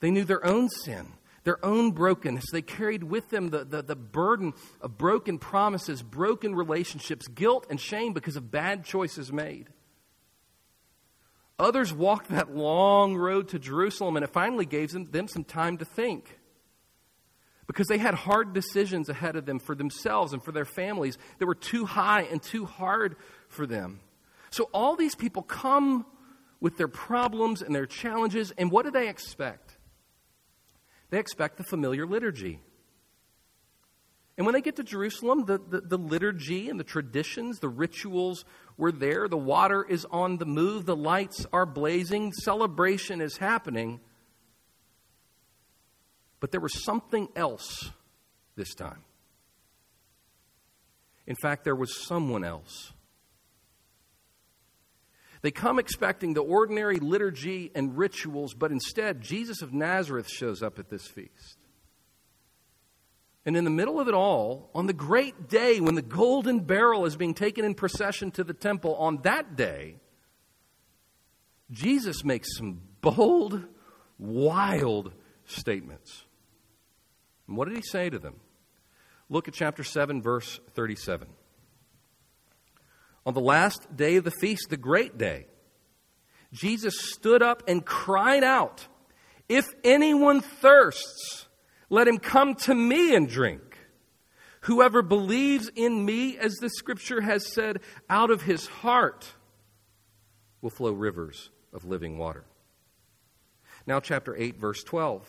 They 0.00 0.10
knew 0.10 0.24
their 0.24 0.44
own 0.44 0.68
sin, 0.68 1.12
their 1.44 1.64
own 1.64 1.92
brokenness. 1.92 2.46
They 2.50 2.62
carried 2.62 3.04
with 3.04 3.30
them 3.30 3.50
the, 3.50 3.64
the, 3.64 3.82
the, 3.82 3.96
burden 3.96 4.52
of 4.80 4.98
broken 4.98 5.38
promises, 5.38 6.02
broken 6.02 6.54
relationships, 6.54 7.28
guilt, 7.28 7.66
and 7.70 7.80
shame 7.80 8.12
because 8.12 8.36
of 8.36 8.50
bad 8.50 8.84
choices 8.84 9.32
made. 9.32 9.68
Others 11.58 11.92
walked 11.92 12.28
that 12.30 12.54
long 12.54 13.16
road 13.16 13.48
to 13.48 13.58
Jerusalem, 13.58 14.16
and 14.16 14.24
it 14.24 14.32
finally 14.32 14.66
gave 14.66 14.90
them, 14.90 15.04
them 15.04 15.28
some 15.28 15.44
time 15.44 15.78
to 15.78 15.84
think 15.84 16.38
because 17.66 17.86
they 17.86 17.98
had 17.98 18.14
hard 18.14 18.52
decisions 18.52 19.08
ahead 19.08 19.36
of 19.36 19.46
them 19.46 19.58
for 19.58 19.74
themselves 19.74 20.32
and 20.32 20.42
for 20.42 20.52
their 20.52 20.64
families 20.64 21.16
that 21.38 21.46
were 21.46 21.54
too 21.54 21.86
high 21.86 22.22
and 22.22 22.42
too 22.42 22.66
hard 22.66 23.16
for 23.48 23.66
them. 23.66 24.00
So 24.50 24.68
all 24.74 24.96
these 24.96 25.14
people 25.14 25.42
come 25.42 26.04
with 26.60 26.76
their 26.76 26.88
problems 26.88 27.62
and 27.62 27.74
their 27.74 27.86
challenges, 27.86 28.52
and 28.58 28.70
what 28.70 28.84
do 28.84 28.90
they 28.90 29.08
expect? 29.08 29.78
They 31.10 31.18
expect 31.18 31.56
the 31.56 31.64
familiar 31.64 32.06
liturgy. 32.06 32.60
And 34.36 34.46
when 34.46 34.54
they 34.54 34.60
get 34.60 34.76
to 34.76 34.82
Jerusalem, 34.82 35.44
the, 35.44 35.58
the, 35.58 35.80
the, 35.80 35.98
liturgy 35.98 36.68
and 36.68 36.80
the 36.80 36.84
traditions, 36.84 37.58
the 37.58 37.68
rituals 37.68 38.44
were 38.76 38.92
there. 38.92 39.28
The 39.28 39.36
water 39.36 39.84
is 39.84 40.06
on 40.10 40.38
the 40.38 40.46
move. 40.46 40.86
The 40.86 40.96
lights 40.96 41.46
are 41.52 41.66
blazing. 41.66 42.32
Celebration 42.32 43.20
is 43.20 43.36
happening. 43.36 44.00
But 46.40 46.50
there 46.50 46.60
was 46.60 46.84
something 46.84 47.28
else 47.36 47.90
this 48.56 48.74
time. 48.74 49.04
In 51.26 51.36
fact, 51.36 51.64
there 51.64 51.76
was 51.76 52.04
someone 52.04 52.44
else. 52.44 52.92
They 55.42 55.50
come 55.50 55.78
expecting 55.78 56.34
the 56.34 56.42
ordinary 56.42 56.98
liturgy 56.98 57.70
and 57.74 57.96
rituals, 57.96 58.54
but 58.54 58.70
instead, 58.70 59.20
Jesus 59.20 59.60
of 59.60 59.72
Nazareth 59.72 60.28
shows 60.28 60.62
up 60.62 60.78
at 60.78 60.88
this 60.88 61.06
feast. 61.06 61.61
And 63.44 63.56
in 63.56 63.64
the 63.64 63.70
middle 63.70 63.98
of 63.98 64.08
it 64.08 64.14
all, 64.14 64.70
on 64.74 64.86
the 64.86 64.92
great 64.92 65.48
day 65.48 65.80
when 65.80 65.96
the 65.96 66.02
golden 66.02 66.60
barrel 66.60 67.06
is 67.06 67.16
being 67.16 67.34
taken 67.34 67.64
in 67.64 67.74
procession 67.74 68.30
to 68.32 68.44
the 68.44 68.54
temple, 68.54 68.94
on 68.96 69.22
that 69.22 69.56
day, 69.56 69.96
Jesus 71.70 72.22
makes 72.24 72.56
some 72.56 72.82
bold, 73.00 73.64
wild 74.18 75.12
statements. 75.44 76.24
And 77.48 77.56
what 77.56 77.66
did 77.66 77.76
he 77.76 77.82
say 77.82 78.10
to 78.10 78.18
them? 78.18 78.36
Look 79.28 79.48
at 79.48 79.54
chapter 79.54 79.82
7, 79.82 80.22
verse 80.22 80.60
37. 80.74 81.28
On 83.24 83.34
the 83.34 83.40
last 83.40 83.96
day 83.96 84.16
of 84.16 84.24
the 84.24 84.30
feast, 84.30 84.68
the 84.68 84.76
great 84.76 85.18
day, 85.18 85.46
Jesus 86.52 86.94
stood 87.12 87.42
up 87.42 87.62
and 87.66 87.84
cried 87.84 88.44
out, 88.44 88.86
If 89.48 89.66
anyone 89.82 90.40
thirsts, 90.40 91.46
let 91.92 92.08
him 92.08 92.18
come 92.18 92.54
to 92.54 92.74
me 92.74 93.14
and 93.14 93.28
drink. 93.28 93.76
Whoever 94.62 95.02
believes 95.02 95.70
in 95.76 96.06
me, 96.06 96.38
as 96.38 96.54
the 96.54 96.70
scripture 96.70 97.20
has 97.20 97.52
said, 97.52 97.80
out 98.08 98.30
of 98.30 98.40
his 98.40 98.66
heart 98.66 99.34
will 100.62 100.70
flow 100.70 100.92
rivers 100.92 101.50
of 101.70 101.84
living 101.84 102.16
water. 102.16 102.44
Now, 103.86 104.00
chapter 104.00 104.34
8, 104.34 104.56
verse 104.56 104.82
12. 104.82 105.28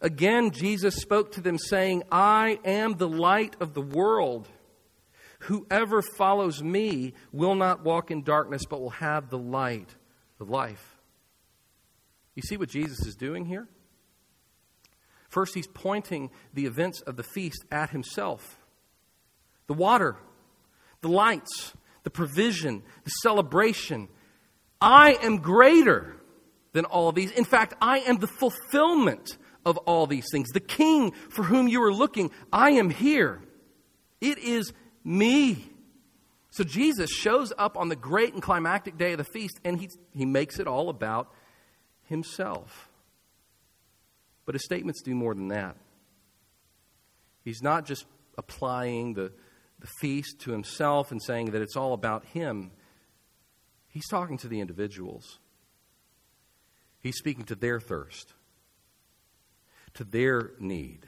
Again, 0.00 0.50
Jesus 0.50 0.96
spoke 0.96 1.30
to 1.32 1.40
them, 1.40 1.56
saying, 1.56 2.02
I 2.10 2.58
am 2.64 2.94
the 2.94 3.08
light 3.08 3.54
of 3.60 3.74
the 3.74 3.82
world. 3.82 4.48
Whoever 5.40 6.02
follows 6.02 6.64
me 6.64 7.14
will 7.30 7.54
not 7.54 7.84
walk 7.84 8.10
in 8.10 8.24
darkness, 8.24 8.64
but 8.68 8.80
will 8.80 8.90
have 8.90 9.30
the 9.30 9.38
light 9.38 9.94
of 10.40 10.50
life. 10.50 10.98
You 12.34 12.42
see 12.42 12.56
what 12.56 12.70
Jesus 12.70 13.06
is 13.06 13.14
doing 13.14 13.44
here? 13.44 13.68
First, 15.28 15.54
he's 15.54 15.66
pointing 15.66 16.30
the 16.54 16.66
events 16.66 17.00
of 17.02 17.16
the 17.16 17.22
feast 17.22 17.64
at 17.70 17.90
himself 17.90 18.58
the 19.66 19.74
water, 19.74 20.16
the 21.02 21.08
lights, 21.08 21.74
the 22.02 22.10
provision, 22.10 22.82
the 23.04 23.10
celebration. 23.10 24.08
I 24.80 25.18
am 25.22 25.38
greater 25.38 26.16
than 26.72 26.86
all 26.86 27.08
of 27.08 27.14
these. 27.14 27.30
In 27.32 27.44
fact, 27.44 27.74
I 27.80 27.98
am 28.00 28.16
the 28.16 28.26
fulfillment 28.26 29.36
of 29.66 29.76
all 29.78 30.06
these 30.06 30.26
things. 30.32 30.48
The 30.48 30.60
king 30.60 31.12
for 31.28 31.42
whom 31.42 31.68
you 31.68 31.82
are 31.82 31.92
looking, 31.92 32.30
I 32.50 32.70
am 32.70 32.88
here. 32.88 33.42
It 34.20 34.38
is 34.38 34.72
me. 35.04 35.70
So 36.50 36.64
Jesus 36.64 37.10
shows 37.10 37.52
up 37.58 37.76
on 37.76 37.88
the 37.88 37.96
great 37.96 38.32
and 38.32 38.42
climactic 38.42 38.96
day 38.96 39.12
of 39.12 39.18
the 39.18 39.24
feast, 39.24 39.60
and 39.64 39.78
he, 39.78 39.90
he 40.14 40.24
makes 40.24 40.58
it 40.58 40.66
all 40.66 40.88
about 40.88 41.32
himself. 42.04 42.87
But 44.48 44.54
his 44.54 44.64
statements 44.64 45.02
do 45.02 45.14
more 45.14 45.34
than 45.34 45.48
that. 45.48 45.76
He's 47.44 47.60
not 47.60 47.84
just 47.84 48.06
applying 48.38 49.12
the, 49.12 49.30
the 49.78 49.86
feast 50.00 50.40
to 50.40 50.52
himself 50.52 51.10
and 51.12 51.22
saying 51.22 51.50
that 51.50 51.60
it's 51.60 51.76
all 51.76 51.92
about 51.92 52.24
him. 52.24 52.70
He's 53.88 54.08
talking 54.08 54.38
to 54.38 54.48
the 54.48 54.60
individuals. 54.60 55.38
He's 56.98 57.18
speaking 57.18 57.44
to 57.44 57.56
their 57.56 57.78
thirst, 57.78 58.32
to 59.92 60.04
their 60.04 60.52
need, 60.58 61.00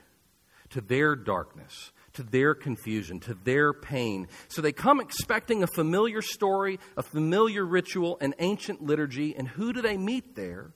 to 0.69 0.83
their 0.83 1.17
darkness, 1.17 1.93
to 2.13 2.23
their 2.23 2.55
confusion, 2.55 3.21
to 3.21 3.33
their 3.33 3.73
pain. 3.73 4.29
So 4.49 4.61
they 4.61 4.73
come 4.73 5.01
expecting 5.01 5.63
a 5.63 5.67
familiar 5.67 6.21
story, 6.21 6.79
a 6.95 7.03
familiar 7.03 7.65
ritual, 7.65 8.19
an 8.21 8.35
ancient 8.39 8.83
liturgy, 8.83 9.35
and 9.35 9.49
who 9.49 9.73
do 9.73 9.81
they 9.81 9.97
meet 9.97 10.37
there 10.37 10.73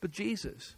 but 0.00 0.10
Jesus? 0.10 0.74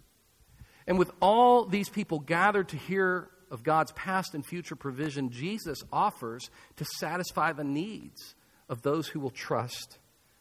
And 0.91 0.99
with 0.99 1.13
all 1.21 1.67
these 1.67 1.89
people 1.89 2.19
gathered 2.19 2.71
to 2.71 2.77
hear 2.77 3.31
of 3.49 3.63
God's 3.63 3.93
past 3.93 4.35
and 4.35 4.45
future 4.45 4.75
provision, 4.75 5.31
Jesus 5.31 5.85
offers 5.93 6.51
to 6.79 6.85
satisfy 6.85 7.53
the 7.53 7.63
needs 7.63 8.35
of 8.69 8.83
those 8.83 9.07
who 9.07 9.21
will 9.21 9.31
trust 9.31 9.99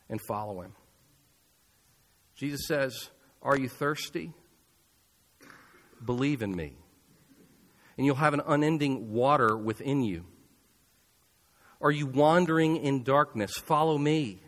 and 0.10 0.20
follow 0.20 0.62
him. 0.62 0.74
Jesus 2.34 2.62
says, 2.66 3.12
Are 3.44 3.60
you 3.60 3.70
thirsty? 3.70 4.34
Believe 6.04 6.42
in 6.42 6.56
me, 6.56 6.74
and 7.96 8.08
you'll 8.08 8.16
have 8.16 8.34
an 8.34 8.42
unending 8.48 9.14
water 9.14 9.56
within 9.56 10.02
you. 10.02 10.26
Are 11.80 11.92
you 11.92 12.08
wandering 12.08 12.78
in 12.78 13.04
darkness? 13.04 13.56
Follow 13.56 14.00
me, 14.00 14.42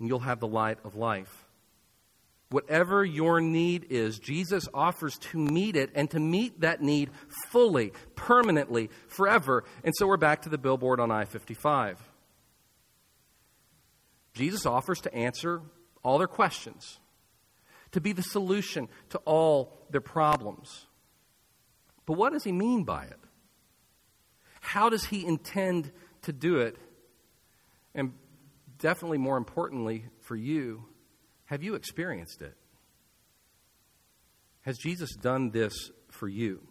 and 0.00 0.08
you'll 0.08 0.18
have 0.18 0.40
the 0.40 0.48
light 0.48 0.78
of 0.82 0.96
life. 0.96 1.37
Whatever 2.50 3.04
your 3.04 3.40
need 3.40 3.86
is, 3.90 4.18
Jesus 4.18 4.68
offers 4.72 5.18
to 5.18 5.38
meet 5.38 5.76
it 5.76 5.90
and 5.94 6.10
to 6.10 6.18
meet 6.18 6.60
that 6.62 6.80
need 6.80 7.10
fully, 7.50 7.92
permanently, 8.14 8.88
forever. 9.08 9.64
And 9.84 9.94
so 9.94 10.06
we're 10.06 10.16
back 10.16 10.42
to 10.42 10.48
the 10.48 10.56
billboard 10.56 10.98
on 10.98 11.10
I 11.10 11.26
55. 11.26 12.00
Jesus 14.32 14.64
offers 14.64 15.00
to 15.00 15.14
answer 15.14 15.60
all 16.02 16.16
their 16.16 16.26
questions, 16.26 17.00
to 17.92 18.00
be 18.00 18.12
the 18.12 18.22
solution 18.22 18.88
to 19.10 19.18
all 19.26 19.76
their 19.90 20.00
problems. 20.00 20.86
But 22.06 22.14
what 22.16 22.32
does 22.32 22.44
he 22.44 22.52
mean 22.52 22.84
by 22.84 23.04
it? 23.04 23.18
How 24.60 24.88
does 24.88 25.04
he 25.04 25.26
intend 25.26 25.92
to 26.22 26.32
do 26.32 26.58
it? 26.58 26.76
And 27.94 28.14
definitely 28.78 29.18
more 29.18 29.36
importantly 29.36 30.04
for 30.20 30.36
you, 30.36 30.84
have 31.48 31.62
you 31.62 31.74
experienced 31.74 32.40
it? 32.40 32.54
Has 34.62 34.78
Jesus 34.78 35.14
done 35.16 35.50
this 35.50 35.90
for 36.10 36.28
you? 36.28 36.62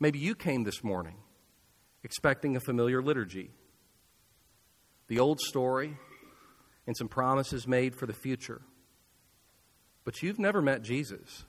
Maybe 0.00 0.18
you 0.18 0.34
came 0.34 0.64
this 0.64 0.82
morning 0.82 1.16
expecting 2.02 2.56
a 2.56 2.60
familiar 2.60 3.00
liturgy, 3.02 3.50
the 5.08 5.18
old 5.20 5.40
story, 5.40 5.96
and 6.86 6.96
some 6.96 7.08
promises 7.08 7.66
made 7.66 7.94
for 7.94 8.06
the 8.06 8.12
future. 8.12 8.60
But 10.04 10.22
you've 10.22 10.38
never 10.38 10.60
met 10.60 10.82
Jesus. 10.82 11.44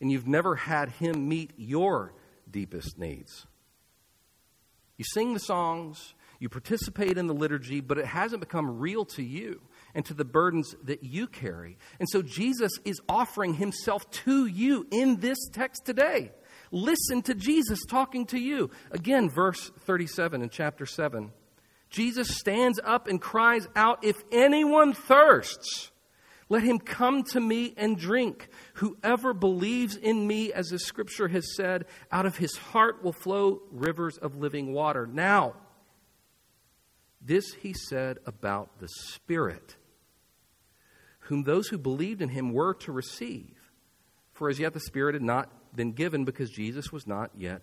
and 0.00 0.10
you've 0.10 0.26
never 0.26 0.56
had 0.56 0.88
Him 0.88 1.28
meet 1.28 1.52
your 1.56 2.14
deepest 2.50 2.98
needs. 2.98 3.46
You 4.96 5.04
sing 5.12 5.34
the 5.34 5.40
songs, 5.40 6.14
you 6.40 6.48
participate 6.48 7.18
in 7.18 7.26
the 7.26 7.34
liturgy, 7.34 7.80
but 7.80 7.98
it 7.98 8.06
hasn't 8.06 8.40
become 8.40 8.78
real 8.78 9.04
to 9.04 9.22
you 9.22 9.60
and 9.94 10.04
to 10.06 10.14
the 10.14 10.24
burdens 10.24 10.74
that 10.84 11.04
you 11.04 11.26
carry. 11.26 11.76
And 12.00 12.08
so 12.08 12.22
Jesus 12.22 12.72
is 12.84 12.98
offering 13.08 13.54
Himself 13.54 14.10
to 14.24 14.46
you 14.46 14.86
in 14.90 15.20
this 15.20 15.38
text 15.52 15.84
today. 15.84 16.32
Listen 16.72 17.20
to 17.22 17.34
Jesus 17.34 17.84
talking 17.86 18.24
to 18.26 18.38
you. 18.38 18.70
Again, 18.90 19.28
verse 19.28 19.70
37 19.80 20.40
in 20.40 20.48
chapter 20.48 20.86
7. 20.86 21.30
Jesus 21.90 22.38
stands 22.38 22.80
up 22.82 23.06
and 23.06 23.20
cries 23.20 23.68
out, 23.76 24.04
If 24.04 24.22
anyone 24.32 24.94
thirsts, 24.94 25.90
let 26.48 26.62
him 26.62 26.78
come 26.78 27.22
to 27.24 27.40
me 27.40 27.74
and 27.76 27.98
drink. 27.98 28.48
Whoever 28.74 29.34
believes 29.34 29.96
in 29.96 30.26
me, 30.26 30.52
as 30.52 30.68
the 30.68 30.78
scripture 30.78 31.28
has 31.28 31.54
said, 31.54 31.86
out 32.10 32.26
of 32.26 32.36
his 32.36 32.56
heart 32.56 33.04
will 33.04 33.12
flow 33.12 33.62
rivers 33.70 34.18
of 34.18 34.36
living 34.36 34.72
water. 34.72 35.06
Now, 35.06 35.54
this 37.20 37.54
he 37.54 37.72
said 37.72 38.18
about 38.26 38.78
the 38.78 38.88
Spirit, 38.88 39.76
whom 41.20 41.42
those 41.42 41.68
who 41.68 41.78
believed 41.78 42.22
in 42.22 42.30
him 42.30 42.52
were 42.52 42.74
to 42.74 42.92
receive. 42.92 43.56
For 44.32 44.48
as 44.48 44.58
yet 44.58 44.72
the 44.72 44.80
Spirit 44.80 45.14
had 45.14 45.22
not 45.22 45.50
been 45.76 45.92
given 45.92 46.24
because 46.24 46.50
Jesus 46.50 46.90
was 46.90 47.06
not 47.06 47.30
yet 47.36 47.62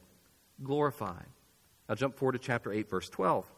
glorified. 0.64 1.26
Now 1.90 1.96
jump 1.96 2.18
forward 2.18 2.34
to 2.34 2.40
chapter 2.40 2.72
8, 2.72 2.90
verse 2.90 3.10
12. 3.10 3.50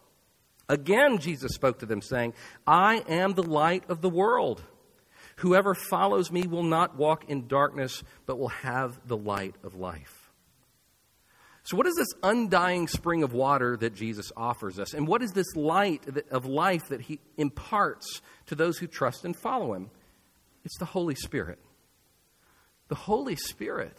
Again, 0.69 1.17
Jesus 1.17 1.53
spoke 1.53 1.79
to 1.79 1.85
them, 1.85 2.01
saying, 2.01 2.33
I 2.65 3.03
am 3.09 3.33
the 3.33 3.43
light 3.43 3.89
of 3.89 4.01
the 4.01 4.09
world. 4.09 4.63
Whoever 5.37 5.73
follows 5.73 6.31
me 6.31 6.43
will 6.43 6.63
not 6.63 6.95
walk 6.95 7.25
in 7.29 7.47
darkness, 7.47 8.03
but 8.25 8.37
will 8.37 8.49
have 8.49 8.99
the 9.07 9.17
light 9.17 9.55
of 9.63 9.73
life. 9.73 10.18
So, 11.69 11.77
what 11.77 11.85
is 11.85 11.93
this 11.93 12.07
undying 12.23 12.87
spring 12.87 13.21
of 13.21 13.31
water 13.31 13.77
that 13.77 13.93
Jesus 13.93 14.31
offers 14.35 14.79
us? 14.79 14.95
And 14.95 15.07
what 15.07 15.21
is 15.21 15.33
this 15.33 15.55
light 15.55 16.03
of 16.31 16.47
life 16.47 16.87
that 16.87 16.99
he 16.99 17.19
imparts 17.37 18.23
to 18.47 18.55
those 18.55 18.79
who 18.79 18.87
trust 18.87 19.23
and 19.23 19.37
follow 19.37 19.75
him? 19.75 19.91
It's 20.65 20.79
the 20.79 20.85
Holy 20.85 21.13
Spirit. 21.13 21.59
The 22.87 22.95
Holy 22.95 23.35
Spirit 23.35 23.95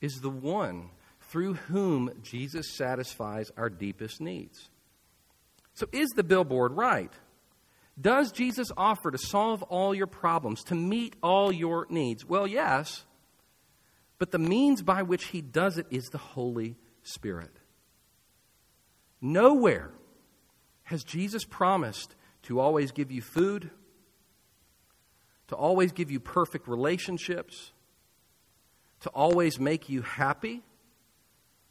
is 0.00 0.14
the 0.22 0.30
one 0.30 0.88
through 1.28 1.52
whom 1.52 2.10
Jesus 2.22 2.74
satisfies 2.74 3.52
our 3.54 3.68
deepest 3.68 4.22
needs. 4.22 4.70
So, 5.74 5.86
is 5.92 6.08
the 6.16 6.24
billboard 6.24 6.72
right? 6.72 7.12
Does 8.00 8.32
Jesus 8.32 8.68
offer 8.78 9.10
to 9.10 9.18
solve 9.18 9.62
all 9.64 9.94
your 9.94 10.06
problems, 10.06 10.64
to 10.64 10.74
meet 10.74 11.16
all 11.22 11.52
your 11.52 11.86
needs? 11.90 12.24
Well, 12.24 12.46
yes, 12.46 13.04
but 14.16 14.30
the 14.30 14.38
means 14.38 14.80
by 14.80 15.02
which 15.02 15.26
he 15.26 15.42
does 15.42 15.76
it 15.76 15.86
is 15.90 16.06
the 16.06 16.16
Holy 16.16 16.76
Spirit. 17.04 17.56
Nowhere 19.20 19.92
has 20.84 21.04
Jesus 21.04 21.44
promised 21.44 22.14
to 22.42 22.60
always 22.60 22.92
give 22.92 23.10
you 23.10 23.22
food, 23.22 23.70
to 25.48 25.54
always 25.54 25.92
give 25.92 26.10
you 26.10 26.20
perfect 26.20 26.68
relationships, 26.68 27.72
to 29.00 29.08
always 29.10 29.58
make 29.60 29.88
you 29.88 30.02
happy. 30.02 30.62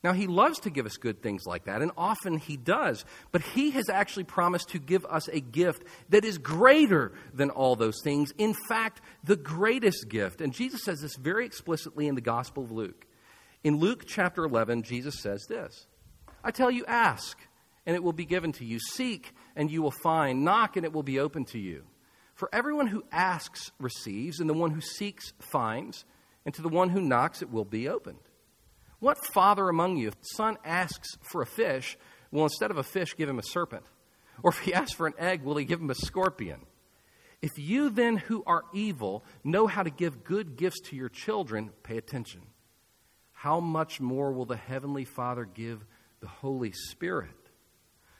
Now, 0.03 0.13
He 0.13 0.27
loves 0.27 0.59
to 0.61 0.69
give 0.69 0.85
us 0.85 0.97
good 0.97 1.21
things 1.21 1.45
like 1.45 1.65
that, 1.65 1.81
and 1.81 1.91
often 1.97 2.37
He 2.37 2.57
does. 2.57 3.05
But 3.31 3.41
He 3.41 3.71
has 3.71 3.89
actually 3.89 4.25
promised 4.25 4.69
to 4.69 4.79
give 4.79 5.05
us 5.05 5.27
a 5.29 5.39
gift 5.39 5.83
that 6.09 6.25
is 6.25 6.37
greater 6.37 7.13
than 7.33 7.49
all 7.49 7.75
those 7.75 8.01
things. 8.03 8.31
In 8.37 8.53
fact, 8.67 9.01
the 9.23 9.35
greatest 9.35 10.09
gift. 10.09 10.41
And 10.41 10.53
Jesus 10.53 10.83
says 10.83 11.01
this 11.01 11.15
very 11.15 11.45
explicitly 11.45 12.07
in 12.07 12.15
the 12.15 12.21
Gospel 12.21 12.63
of 12.63 12.71
Luke. 12.71 13.05
In 13.63 13.77
Luke 13.77 14.03
chapter 14.05 14.43
11, 14.43 14.83
Jesus 14.83 15.19
says 15.21 15.45
this 15.47 15.87
I 16.43 16.51
tell 16.51 16.69
you, 16.69 16.83
ask, 16.85 17.37
and 17.85 17.95
it 17.95 18.03
will 18.03 18.13
be 18.13 18.25
given 18.25 18.51
to 18.53 18.65
you. 18.65 18.79
Seek, 18.79 19.33
and 19.55 19.71
you 19.71 19.81
will 19.81 19.93
find. 20.03 20.43
Knock, 20.43 20.75
and 20.75 20.85
it 20.85 20.93
will 20.93 21.03
be 21.03 21.19
open 21.19 21.45
to 21.45 21.59
you. 21.59 21.83
For 22.35 22.49
everyone 22.51 22.87
who 22.87 23.05
asks 23.11 23.71
receives, 23.79 24.39
and 24.39 24.49
the 24.49 24.53
one 24.53 24.71
who 24.71 24.81
seeks 24.81 25.33
finds, 25.39 26.03
and 26.45 26.53
to 26.55 26.61
the 26.61 26.69
one 26.69 26.89
who 26.89 27.01
knocks 27.01 27.41
it 27.41 27.51
will 27.51 27.65
be 27.65 27.87
opened. 27.87 28.19
What 28.99 29.17
father 29.33 29.69
among 29.69 29.97
you, 29.97 30.09
if 30.09 30.19
the 30.19 30.27
son 30.35 30.57
asks 30.65 31.17
for 31.21 31.41
a 31.41 31.45
fish, 31.45 31.97
will 32.31 32.43
instead 32.43 32.71
of 32.71 32.77
a 32.77 32.83
fish 32.83 33.15
give 33.15 33.29
him 33.29 33.39
a 33.39 33.43
serpent? 33.43 33.85
Or 34.41 34.51
if 34.51 34.59
he 34.59 34.73
asks 34.73 34.93
for 34.93 35.07
an 35.07 35.13
egg, 35.17 35.43
will 35.43 35.57
he 35.57 35.65
give 35.65 35.79
him 35.79 35.89
a 35.89 35.95
scorpion? 35.95 36.61
If 37.41 37.51
you 37.57 37.89
then, 37.89 38.17
who 38.17 38.43
are 38.47 38.63
evil, 38.73 39.23
know 39.43 39.67
how 39.67 39.83
to 39.83 39.89
give 39.89 40.23
good 40.23 40.55
gifts 40.55 40.79
to 40.85 40.95
your 40.95 41.09
children, 41.09 41.71
pay 41.83 41.97
attention. 41.97 42.41
How 43.43 43.59
much 43.59 43.99
more 43.99 44.31
will 44.31 44.45
the 44.45 44.55
Heavenly 44.55 45.03
Father 45.03 45.43
give 45.43 45.83
the 46.21 46.29
Holy 46.29 46.71
Spirit 46.71 47.27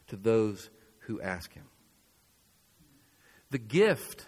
to 0.07 0.17
those 0.17 0.69
who 0.99 1.21
ask 1.21 1.53
Him? 1.53 1.63
The 3.49 3.57
gift 3.57 4.25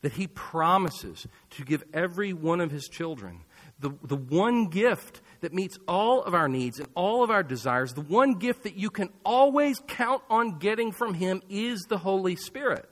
that 0.00 0.12
He 0.12 0.26
promises 0.26 1.26
to 1.50 1.62
give 1.62 1.84
every 1.92 2.32
one 2.32 2.62
of 2.62 2.70
His 2.70 2.88
children, 2.88 3.40
the, 3.78 3.90
the 4.02 4.16
one 4.16 4.68
gift 4.68 5.20
that 5.42 5.52
meets 5.52 5.76
all 5.86 6.22
of 6.22 6.32
our 6.32 6.48
needs 6.48 6.78
and 6.78 6.88
all 6.94 7.22
of 7.22 7.28
our 7.28 7.42
desires, 7.42 7.92
the 7.92 8.00
one 8.00 8.36
gift 8.36 8.62
that 8.62 8.78
you 8.78 8.88
can 8.88 9.10
always 9.26 9.78
count 9.88 10.22
on 10.30 10.58
getting 10.58 10.90
from 10.90 11.12
Him 11.12 11.42
is 11.50 11.84
the 11.90 11.98
Holy 11.98 12.36
Spirit. 12.36 12.88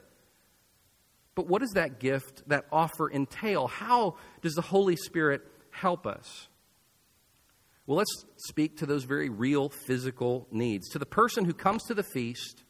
But 1.34 1.46
what 1.46 1.62
does 1.62 1.72
that 1.76 1.98
gift, 1.98 2.46
that 2.50 2.66
offer 2.70 3.10
entail? 3.10 3.68
How 3.68 4.16
does 4.42 4.52
the 4.52 4.60
Holy 4.60 4.96
Spirit 4.96 5.40
help 5.70 6.06
us? 6.06 6.48
Well, 7.86 7.98
let's 7.98 8.24
speak 8.36 8.78
to 8.78 8.86
those 8.86 9.04
very 9.04 9.28
real 9.28 9.68
physical 9.68 10.46
needs. 10.50 10.88
To 10.90 10.98
the 10.98 11.06
person 11.06 11.44
who 11.44 11.54
comes 11.54 11.82
to 11.84 11.94
the 11.94 12.04
feast, 12.04 12.62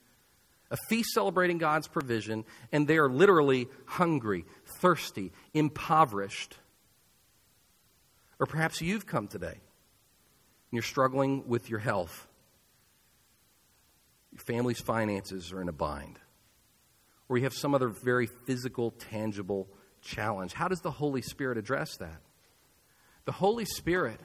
a 0.71 0.77
feast 0.89 1.11
celebrating 1.13 1.59
God's 1.59 1.87
provision, 1.87 2.45
and 2.73 2.89
they 2.89 2.97
are 2.97 3.11
literally 3.11 3.69
hungry, 3.85 4.47
thirsty, 4.81 5.33
impoverished. 5.53 6.57
Or 8.41 8.47
perhaps 8.47 8.81
you've 8.81 9.07
come 9.07 9.29
today 9.29 9.49
and 9.49 10.73
you're 10.73 10.83
struggling 10.83 11.47
with 11.47 11.69
your 11.69 11.79
health, 11.79 12.27
your 14.33 14.41
family's 14.41 14.81
finances 14.81 15.53
are 15.53 15.61
in 15.61 15.69
a 15.69 15.73
bind, 15.73 16.19
or 17.29 17.37
you 17.37 17.45
have 17.45 17.53
some 17.53 17.75
other 17.75 17.89
very 17.89 18.27
physical, 18.27 18.93
tangible 18.93 19.69
challenge. 20.01 20.55
How 20.55 20.69
does 20.69 20.81
the 20.81 20.91
Holy 20.91 21.21
Spirit 21.21 21.59
address 21.59 21.99
that? 21.99 22.23
The 23.27 23.33
Holy 23.33 23.67
Spirit 23.67 24.19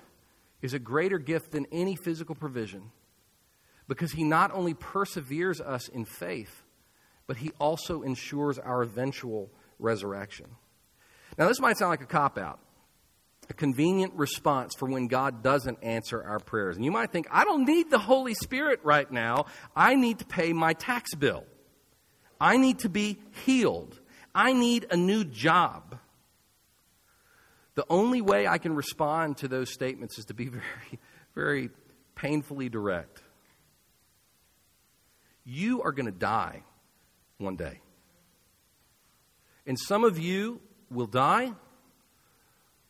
is 0.62 0.74
a 0.74 0.80
greater 0.80 1.18
gift 1.18 1.52
than 1.52 1.66
any 1.72 1.96
physical 1.96 2.36
provision 2.36 2.92
because 3.88 4.12
he 4.12 4.24
not 4.24 4.52
only 4.54 4.74
perseveres 4.74 5.62
us 5.62 5.88
in 5.88 6.06
faith, 6.06 6.64
but 7.26 7.38
he 7.38 7.52
also 7.60 8.02
ensures 8.02 8.58
our 8.58 8.82
eventual 8.82 9.50
resurrection. 9.80 10.48
Now, 11.38 11.48
this 11.48 11.60
might 11.60 11.78
sound 11.78 11.90
like 11.90 12.02
a 12.02 12.08
cop 12.08 12.38
out, 12.38 12.60
a 13.50 13.54
convenient 13.54 14.14
response 14.16 14.74
for 14.76 14.88
when 14.88 15.08
God 15.08 15.44
doesn't 15.44 15.84
answer 15.84 16.22
our 16.24 16.40
prayers. 16.40 16.76
And 16.76 16.84
you 16.84 16.92
might 16.92 17.12
think, 17.12 17.28
I 17.32 17.44
don't 17.44 17.66
need 17.66 17.90
the 17.90 18.00
Holy 18.00 18.34
Spirit 18.34 18.80
right 18.84 19.10
now. 19.10 19.46
I 19.76 19.96
need 19.96 20.20
to 20.20 20.26
pay 20.26 20.54
my 20.54 20.74
tax 20.74 21.14
bill. 21.16 21.46
I 22.40 22.58
need 22.58 22.80
to 22.80 22.90
be 22.90 23.20
healed. 23.46 24.00
I 24.34 24.54
need 24.54 24.88
a 24.90 24.98
new 24.98 25.24
job. 25.24 25.87
The 27.78 27.86
only 27.92 28.22
way 28.22 28.48
I 28.48 28.58
can 28.58 28.74
respond 28.74 29.38
to 29.38 29.48
those 29.48 29.72
statements 29.72 30.18
is 30.18 30.26
to 30.26 30.34
be 30.34 30.48
very, 30.48 31.00
very 31.36 31.70
painfully 32.16 32.70
direct. 32.70 33.22
You 35.46 35.84
are 35.84 35.92
going 35.92 36.08
to 36.08 36.12
die 36.12 36.64
one 37.38 37.56
day. 37.56 37.80
And 39.68 39.78
some 39.78 40.04
of 40.04 40.18
you 40.18 40.60
will 40.90 41.06
die 41.06 41.54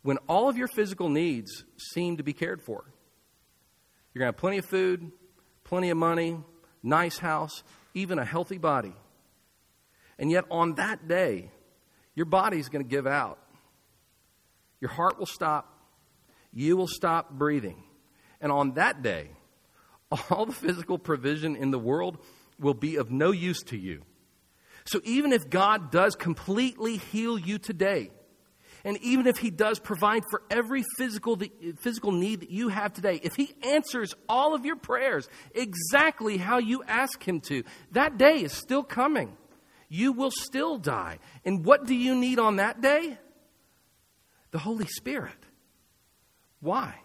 when 0.03 0.19
all 0.29 0.47
of 0.47 0.55
your 0.55 0.69
physical 0.69 1.09
needs 1.09 1.65
seem 1.93 2.15
to 2.15 2.23
be 2.23 2.31
cared 2.31 2.61
for. 2.61 2.85
You're 4.13 4.21
going 4.21 4.31
to 4.31 4.37
have 4.37 4.37
plenty 4.37 4.59
of 4.59 4.65
food, 4.65 5.11
plenty 5.65 5.89
of 5.89 5.97
money, 5.97 6.39
nice 6.81 7.17
house, 7.17 7.61
even 7.93 8.19
a 8.19 8.25
healthy 8.25 8.57
body. 8.57 8.93
And 10.17 10.31
yet, 10.31 10.45
on 10.49 10.75
that 10.75 11.09
day, 11.09 11.51
your 12.15 12.25
body's 12.25 12.69
going 12.69 12.85
to 12.85 12.89
give 12.89 13.05
out. 13.05 13.37
Your 14.81 14.91
heart 14.91 15.19
will 15.19 15.25
stop. 15.25 15.73
You 16.53 16.77
will 16.77 16.87
stop 16.87 17.31
breathing. 17.31 17.83
And 18.41 18.51
on 18.51 18.73
that 18.73 19.01
day, 19.01 19.29
all 20.29 20.45
the 20.45 20.53
physical 20.53 20.97
provision 20.97 21.55
in 21.55 21.71
the 21.71 21.79
world 21.79 22.17
will 22.59 22.73
be 22.73 22.95
of 22.95 23.11
no 23.11 23.31
use 23.31 23.61
to 23.63 23.77
you. 23.77 24.03
So 24.85 25.01
even 25.03 25.33
if 25.33 25.49
God 25.49 25.91
does 25.91 26.15
completely 26.15 26.97
heal 26.97 27.37
you 27.37 27.57
today, 27.57 28.09
and 28.85 28.97
even 29.01 29.27
if 29.27 29.37
He 29.37 29.49
does 29.49 29.79
provide 29.79 30.23
for 30.29 30.41
every 30.49 30.83
physical, 30.97 31.37
physical 31.79 32.13
need 32.13 32.39
that 32.39 32.51
you 32.51 32.69
have 32.69 32.93
today, 32.93 33.19
if 33.21 33.35
He 33.35 33.53
answers 33.63 34.15
all 34.29 34.55
of 34.55 34.65
your 34.65 34.77
prayers 34.77 35.27
exactly 35.53 36.37
how 36.37 36.59
you 36.59 36.83
ask 36.87 37.21
Him 37.27 37.41
to, 37.41 37.63
that 37.91 38.17
day 38.17 38.43
is 38.43 38.53
still 38.53 38.83
coming. 38.83 39.35
You 39.89 40.13
will 40.13 40.31
still 40.31 40.77
die. 40.77 41.19
And 41.43 41.65
what 41.65 41.85
do 41.85 41.95
you 41.95 42.15
need 42.15 42.39
on 42.39 42.57
that 42.57 42.81
day? 42.81 43.17
The 44.57 44.61
Holy 44.61 44.87
Spirit. 44.87 45.37
Why? 46.61 46.95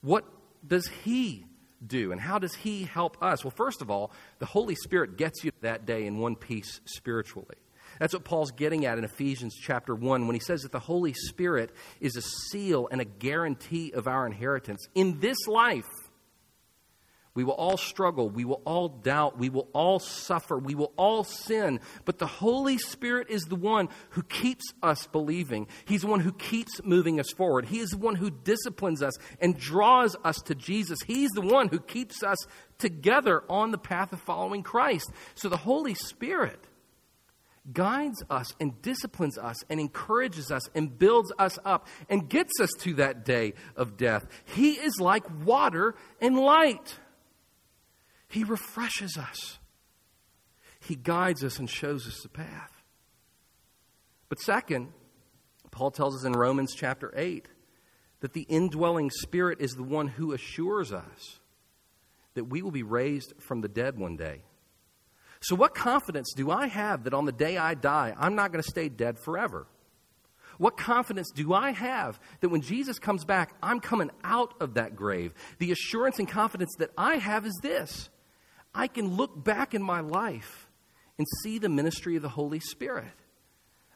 What 0.00 0.24
does 0.66 0.88
He 1.04 1.44
do? 1.86 2.10
And 2.10 2.18
how 2.18 2.38
does 2.38 2.54
He 2.54 2.84
help 2.84 3.22
us? 3.22 3.44
Well, 3.44 3.50
first 3.54 3.82
of 3.82 3.90
all, 3.90 4.12
the 4.38 4.46
Holy 4.46 4.74
Spirit 4.74 5.18
gets 5.18 5.44
you 5.44 5.52
that 5.60 5.84
day 5.84 6.06
in 6.06 6.16
one 6.16 6.36
piece 6.36 6.80
spiritually. 6.86 7.56
That's 8.00 8.14
what 8.14 8.24
Paul's 8.24 8.50
getting 8.50 8.86
at 8.86 8.96
in 8.96 9.04
Ephesians 9.04 9.54
chapter 9.60 9.94
1 9.94 10.26
when 10.26 10.32
he 10.32 10.40
says 10.40 10.62
that 10.62 10.72
the 10.72 10.78
Holy 10.78 11.12
Spirit 11.12 11.70
is 12.00 12.16
a 12.16 12.22
seal 12.22 12.88
and 12.90 13.02
a 13.02 13.04
guarantee 13.04 13.92
of 13.92 14.08
our 14.08 14.24
inheritance 14.24 14.88
in 14.94 15.20
this 15.20 15.46
life. 15.46 15.84
We 17.34 17.42
will 17.42 17.54
all 17.54 17.76
struggle. 17.76 18.30
We 18.30 18.44
will 18.44 18.62
all 18.64 18.88
doubt. 18.88 19.36
We 19.36 19.48
will 19.48 19.68
all 19.72 19.98
suffer. 19.98 20.56
We 20.56 20.76
will 20.76 20.92
all 20.96 21.24
sin. 21.24 21.80
But 22.04 22.18
the 22.18 22.28
Holy 22.28 22.78
Spirit 22.78 23.28
is 23.28 23.42
the 23.42 23.56
one 23.56 23.88
who 24.10 24.22
keeps 24.22 24.64
us 24.84 25.08
believing. 25.08 25.66
He's 25.84 26.02
the 26.02 26.06
one 26.06 26.20
who 26.20 26.32
keeps 26.32 26.80
moving 26.84 27.18
us 27.18 27.30
forward. 27.36 27.66
He 27.66 27.80
is 27.80 27.90
the 27.90 27.98
one 27.98 28.14
who 28.14 28.30
disciplines 28.30 29.02
us 29.02 29.14
and 29.40 29.58
draws 29.58 30.14
us 30.22 30.36
to 30.42 30.54
Jesus. 30.54 31.00
He's 31.06 31.30
the 31.30 31.40
one 31.40 31.68
who 31.68 31.80
keeps 31.80 32.22
us 32.22 32.38
together 32.78 33.42
on 33.48 33.72
the 33.72 33.78
path 33.78 34.12
of 34.12 34.20
following 34.20 34.62
Christ. 34.62 35.10
So 35.34 35.48
the 35.48 35.56
Holy 35.56 35.94
Spirit 35.94 36.68
guides 37.72 38.22
us 38.30 38.54
and 38.60 38.80
disciplines 38.82 39.38
us 39.38 39.56
and 39.68 39.80
encourages 39.80 40.50
us 40.50 40.62
and 40.74 40.96
builds 40.98 41.32
us 41.38 41.58
up 41.64 41.88
and 42.08 42.28
gets 42.28 42.60
us 42.60 42.70
to 42.80 42.94
that 42.94 43.24
day 43.24 43.54
of 43.74 43.96
death. 43.96 44.26
He 44.44 44.72
is 44.72 45.00
like 45.00 45.24
water 45.44 45.94
and 46.20 46.38
light. 46.38 46.98
He 48.34 48.42
refreshes 48.42 49.16
us, 49.16 49.58
He 50.80 50.96
guides 50.96 51.44
us 51.44 51.60
and 51.60 51.70
shows 51.70 52.04
us 52.08 52.20
the 52.20 52.28
path. 52.28 52.82
But 54.28 54.40
second, 54.40 54.92
Paul 55.70 55.92
tells 55.92 56.16
us 56.16 56.24
in 56.24 56.32
Romans 56.32 56.74
chapter 56.74 57.12
8 57.14 57.46
that 58.22 58.32
the 58.32 58.42
indwelling 58.48 59.10
Spirit 59.10 59.60
is 59.60 59.74
the 59.76 59.84
one 59.84 60.08
who 60.08 60.32
assures 60.32 60.92
us 60.92 61.38
that 62.34 62.46
we 62.46 62.60
will 62.60 62.72
be 62.72 62.82
raised 62.82 63.34
from 63.38 63.60
the 63.60 63.68
dead 63.68 63.96
one 63.96 64.16
day. 64.16 64.42
So, 65.40 65.54
what 65.54 65.72
confidence 65.72 66.32
do 66.34 66.50
I 66.50 66.66
have 66.66 67.04
that 67.04 67.14
on 67.14 67.26
the 67.26 67.32
day 67.32 67.56
I 67.56 67.74
die, 67.74 68.14
I'm 68.18 68.34
not 68.34 68.50
going 68.50 68.64
to 68.64 68.68
stay 68.68 68.88
dead 68.88 69.20
forever? 69.20 69.68
What 70.58 70.76
confidence 70.76 71.30
do 71.30 71.54
I 71.54 71.70
have 71.70 72.18
that 72.40 72.48
when 72.48 72.62
Jesus 72.62 72.98
comes 72.98 73.24
back, 73.24 73.54
I'm 73.62 73.78
coming 73.78 74.10
out 74.24 74.54
of 74.60 74.74
that 74.74 74.96
grave? 74.96 75.34
The 75.60 75.70
assurance 75.70 76.18
and 76.18 76.28
confidence 76.28 76.74
that 76.78 76.90
I 76.98 77.18
have 77.18 77.46
is 77.46 77.56
this 77.62 78.10
I 78.74 78.88
can 78.88 79.16
look 79.16 79.42
back 79.42 79.74
in 79.74 79.82
my 79.82 80.00
life 80.00 80.68
and 81.16 81.26
see 81.42 81.58
the 81.58 81.68
ministry 81.68 82.16
of 82.16 82.22
the 82.22 82.28
Holy 82.28 82.60
Spirit. 82.60 83.12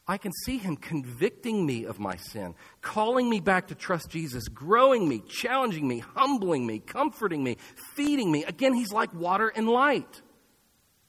I 0.06 0.16
can 0.16 0.32
see 0.44 0.56
Him 0.56 0.76
convicting 0.76 1.66
me 1.66 1.84
of 1.84 1.98
my 1.98 2.16
sin, 2.16 2.54
calling 2.80 3.28
me 3.28 3.40
back 3.40 3.68
to 3.68 3.74
trust 3.74 4.08
Jesus, 4.08 4.48
growing 4.48 5.06
me, 5.06 5.22
challenging 5.28 5.86
me, 5.86 5.98
humbling 5.98 6.66
me, 6.66 6.78
comforting 6.78 7.44
me, 7.44 7.58
feeding 7.94 8.32
me. 8.32 8.44
Again, 8.44 8.72
He's 8.72 8.92
like 8.92 9.12
water 9.12 9.52
and 9.54 9.68
light. 9.68 10.22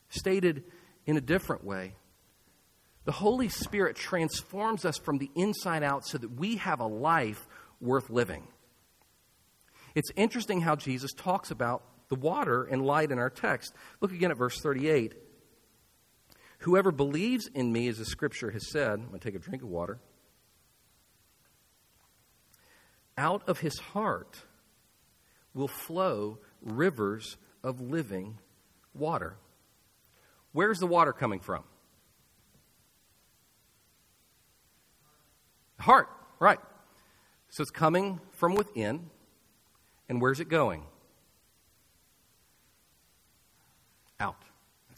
Stated 0.10 0.64
in 1.06 1.16
a 1.16 1.22
different 1.22 1.64
way, 1.64 1.94
the 3.06 3.12
Holy 3.14 3.48
Spirit 3.48 3.96
transforms 3.96 4.84
us 4.84 4.98
from 4.98 5.18
the 5.18 5.32
inside 5.36 5.84
out 5.84 6.06
so 6.06 6.18
that 6.18 6.32
we 6.32 6.58
have 6.58 6.80
a 6.80 6.88
life 6.88 7.48
worth 7.80 8.10
living. 8.10 8.48
It's 9.96 10.12
interesting 10.16 10.62
how 10.62 10.76
Jesus 10.76 11.14
talks 11.14 11.52
about 11.52 11.84
the 12.10 12.16
water 12.16 12.64
and 12.64 12.86
light 12.86 13.12
in 13.12 13.20
our 13.20 13.30
text. 13.30 13.74
Look 14.02 14.12
again 14.12 14.32
at 14.32 14.38
verse 14.38 14.60
38. 14.60 15.14
Whoever 16.60 16.92
believes 16.92 17.48
in 17.48 17.72
me, 17.72 17.88
as 17.88 18.00
the 18.00 18.06
scripture 18.06 18.52
has 18.52 18.70
said, 18.70 18.92
I'm 18.92 19.08
going 19.08 19.20
to 19.20 19.20
take 19.20 19.36
a 19.36 19.40
drink 19.40 19.64
of 19.64 19.70
water. 19.70 20.00
Out 23.18 23.48
of 23.48 23.60
his 23.60 23.78
heart 23.80 24.42
will 25.54 25.68
flow 25.68 26.40
rivers 26.62 27.38
of 27.64 27.80
living 27.80 28.40
water. 28.94 29.38
Where's 30.52 30.80
the 30.80 30.88
water 30.88 31.14
coming 31.14 31.40
from? 31.40 31.64
Heart, 35.80 36.10
right. 36.40 36.60
So 37.50 37.62
it's 37.62 37.72
coming 37.72 38.20
from 38.32 38.56
within. 38.56 39.10
And 40.10 40.22
where's 40.22 40.40
it 40.40 40.50
going? 40.50 40.84
out. 44.20 44.44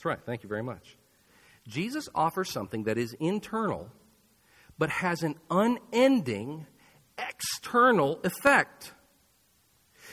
That's 0.02 0.18
right. 0.18 0.26
Thank 0.26 0.42
you 0.42 0.50
very 0.50 0.64
much. 0.64 0.98
Jesus 1.68 2.10
offers 2.16 2.52
something 2.52 2.86
that 2.86 2.98
is 2.98 3.14
internal, 3.20 3.88
but 4.80 4.90
has 4.90 5.22
an 5.22 5.36
unending 5.52 6.66
external 7.20 8.20
effect. 8.24 8.94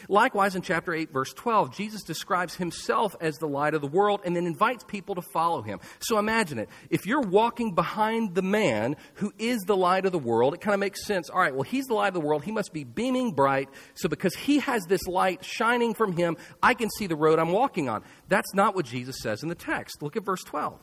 Likewise, 0.08 0.54
in 0.54 0.62
chapter 0.62 0.94
8, 0.94 1.12
verse 1.12 1.32
12, 1.32 1.74
Jesus 1.74 2.02
describes 2.02 2.54
himself 2.54 3.16
as 3.20 3.36
the 3.36 3.48
light 3.48 3.74
of 3.74 3.80
the 3.80 3.86
world 3.86 4.20
and 4.24 4.34
then 4.34 4.46
invites 4.46 4.84
people 4.84 5.14
to 5.14 5.22
follow 5.22 5.62
him. 5.62 5.80
So 6.00 6.18
imagine 6.18 6.58
it. 6.58 6.68
If 6.90 7.06
you're 7.06 7.20
walking 7.20 7.74
behind 7.74 8.34
the 8.34 8.42
man 8.42 8.96
who 9.14 9.32
is 9.38 9.62
the 9.62 9.76
light 9.76 10.06
of 10.06 10.12
the 10.12 10.18
world, 10.18 10.54
it 10.54 10.60
kind 10.60 10.74
of 10.74 10.80
makes 10.80 11.04
sense. 11.04 11.30
All 11.30 11.40
right, 11.40 11.54
well, 11.54 11.62
he's 11.62 11.86
the 11.86 11.94
light 11.94 12.08
of 12.08 12.14
the 12.14 12.20
world. 12.20 12.44
He 12.44 12.52
must 12.52 12.72
be 12.72 12.84
beaming 12.84 13.32
bright. 13.32 13.68
So 13.94 14.08
because 14.08 14.34
he 14.34 14.60
has 14.60 14.84
this 14.86 15.06
light 15.06 15.44
shining 15.44 15.94
from 15.94 16.16
him, 16.16 16.36
I 16.62 16.74
can 16.74 16.90
see 16.90 17.06
the 17.06 17.16
road 17.16 17.38
I'm 17.38 17.52
walking 17.52 17.88
on. 17.88 18.04
That's 18.28 18.54
not 18.54 18.74
what 18.74 18.86
Jesus 18.86 19.20
says 19.20 19.42
in 19.42 19.48
the 19.48 19.54
text. 19.54 20.02
Look 20.02 20.16
at 20.16 20.24
verse 20.24 20.42
12. 20.44 20.80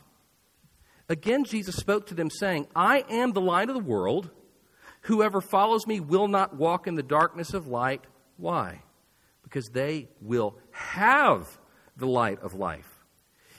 Again, 1.08 1.43
Jesus 1.43 1.75
spoke 1.75 2.08
to 2.08 2.15
them, 2.15 2.30
saying, 2.30 2.67
I 2.75 3.04
am 3.10 3.32
the 3.32 3.41
light 3.41 3.69
of 3.69 3.75
the 3.75 3.84
world. 3.84 4.32
Whoever 5.01 5.39
follows 5.39 5.86
me 5.86 5.99
will 5.99 6.28
not 6.28 6.56
walk 6.56 6.88
in 6.88 6.95
the 6.95 7.04
darkness 7.04 7.54
of 7.54 7.67
light. 7.67 8.04
Why? 8.38 8.82
Because 9.56 9.70
they 9.70 10.10
will 10.20 10.58
have 10.72 11.48
the 11.96 12.06
light 12.06 12.41
of 12.41 12.56
life. 12.56 12.89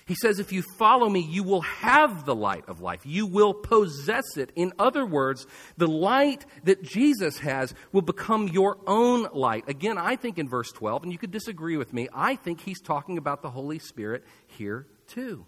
He 0.05 0.15
says, 0.15 0.39
if 0.39 0.53
you 0.53 0.61
follow 0.61 1.09
me, 1.09 1.21
you 1.21 1.43
will 1.43 1.63
have 1.63 2.27
the 2.27 2.35
light 2.35 2.65
of 2.69 2.83
life. 2.83 3.01
You 3.07 3.25
will 3.25 3.55
possess 3.55 4.37
it. 4.37 4.53
In 4.57 4.75
other 4.79 5.07
words, 5.07 5.47
the 5.79 5.89
light 5.89 6.45
that 6.65 6.83
Jesus 6.83 7.39
has 7.39 7.73
will 7.93 8.03
become 8.03 8.47
your 8.49 8.77
own 8.87 9.27
light. 9.33 9.65
Again, 9.69 9.97
I 9.97 10.17
think 10.17 10.37
in 10.37 10.51
verse 10.51 10.71
12, 10.71 11.05
and 11.05 11.13
you 11.13 11.17
could 11.17 11.31
disagree 11.31 11.79
with 11.79 11.95
me, 11.95 12.09
I 12.15 12.37
think 12.37 12.61
he's 12.61 12.83
talking 12.83 13.17
about 13.17 13.41
the 13.41 13.51
Holy 13.51 13.79
Spirit 13.79 14.23
here 14.49 14.87
too. 15.07 15.47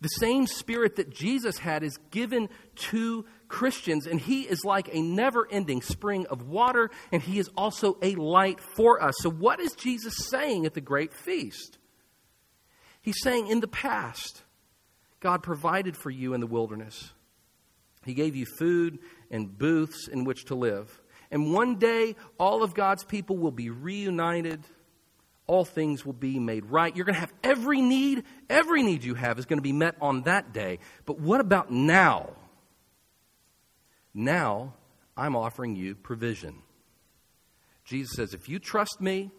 The 0.00 0.08
same 0.08 0.48
spirit 0.48 0.96
that 0.96 1.10
Jesus 1.10 1.58
had 1.58 1.84
is 1.84 1.98
given 2.10 2.48
to 2.90 3.26
Christians, 3.50 4.06
and 4.06 4.18
He 4.18 4.42
is 4.42 4.64
like 4.64 4.88
a 4.94 5.02
never 5.02 5.46
ending 5.50 5.82
spring 5.82 6.26
of 6.28 6.48
water, 6.48 6.90
and 7.12 7.20
He 7.20 7.38
is 7.38 7.50
also 7.56 7.98
a 8.00 8.14
light 8.14 8.60
for 8.60 9.02
us. 9.02 9.14
So, 9.18 9.30
what 9.30 9.60
is 9.60 9.72
Jesus 9.72 10.14
saying 10.30 10.64
at 10.64 10.72
the 10.72 10.80
great 10.80 11.12
feast? 11.12 11.76
He's 13.02 13.20
saying, 13.22 13.48
in 13.48 13.60
the 13.60 13.68
past, 13.68 14.42
God 15.20 15.42
provided 15.42 15.96
for 15.96 16.10
you 16.10 16.32
in 16.32 16.40
the 16.40 16.46
wilderness. 16.46 17.12
He 18.04 18.14
gave 18.14 18.34
you 18.34 18.46
food 18.46 18.98
and 19.30 19.58
booths 19.58 20.08
in 20.08 20.24
which 20.24 20.46
to 20.46 20.54
live. 20.54 21.00
And 21.30 21.52
one 21.52 21.76
day, 21.76 22.16
all 22.38 22.62
of 22.62 22.74
God's 22.74 23.04
people 23.04 23.36
will 23.36 23.50
be 23.50 23.68
reunited 23.68 24.64
all 25.50 25.64
things 25.64 26.06
will 26.06 26.12
be 26.12 26.38
made 26.38 26.64
right. 26.66 26.94
You're 26.94 27.04
going 27.04 27.14
to 27.14 27.20
have 27.20 27.32
every 27.42 27.80
need, 27.80 28.22
every 28.48 28.84
need 28.84 29.02
you 29.02 29.16
have 29.16 29.36
is 29.36 29.46
going 29.46 29.58
to 29.58 29.62
be 29.64 29.72
met 29.72 29.96
on 30.00 30.22
that 30.22 30.52
day. 30.52 30.78
But 31.06 31.18
what 31.18 31.40
about 31.40 31.72
now? 31.72 32.30
Now, 34.14 34.74
I'm 35.16 35.36
offering 35.36 35.76
you 35.76 35.94
provision. 35.94 36.62
Jesus 37.84 38.12
says, 38.16 38.34
if 38.34 38.48
you 38.48 38.58
trust 38.58 39.00
me 39.00 39.30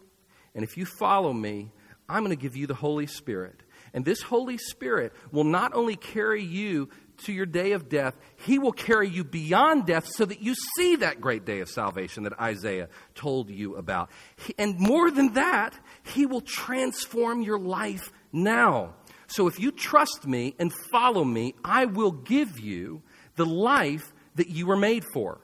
and 0.54 0.64
if 0.64 0.76
you 0.76 0.84
follow 0.84 1.32
me, 1.32 1.70
I'm 2.08 2.24
going 2.24 2.36
to 2.36 2.42
give 2.42 2.56
you 2.56 2.66
the 2.66 2.74
Holy 2.74 3.06
Spirit. 3.06 3.62
And 3.94 4.04
this 4.04 4.22
Holy 4.22 4.58
Spirit 4.58 5.12
will 5.30 5.44
not 5.44 5.74
only 5.74 5.96
carry 5.96 6.42
you 6.42 6.88
to 7.24 7.32
your 7.32 7.46
day 7.46 7.72
of 7.72 7.88
death, 7.88 8.16
He 8.36 8.58
will 8.58 8.72
carry 8.72 9.08
you 9.08 9.24
beyond 9.24 9.86
death 9.86 10.06
so 10.06 10.24
that 10.24 10.42
you 10.42 10.54
see 10.76 10.96
that 10.96 11.20
great 11.20 11.44
day 11.44 11.60
of 11.60 11.68
salvation 11.68 12.24
that 12.24 12.38
Isaiah 12.40 12.88
told 13.14 13.50
you 13.50 13.76
about. 13.76 14.10
And 14.58 14.78
more 14.78 15.10
than 15.10 15.34
that, 15.34 15.78
He 16.02 16.26
will 16.26 16.40
transform 16.40 17.42
your 17.42 17.58
life 17.58 18.12
now. 18.32 18.94
So 19.26 19.46
if 19.46 19.58
you 19.58 19.72
trust 19.72 20.26
me 20.26 20.54
and 20.58 20.72
follow 20.90 21.24
me, 21.24 21.54
I 21.64 21.86
will 21.86 22.12
give 22.12 22.58
you 22.58 23.02
the 23.36 23.46
life 23.46 24.11
that 24.34 24.48
you 24.48 24.66
were 24.66 24.76
made 24.76 25.04
for. 25.12 25.40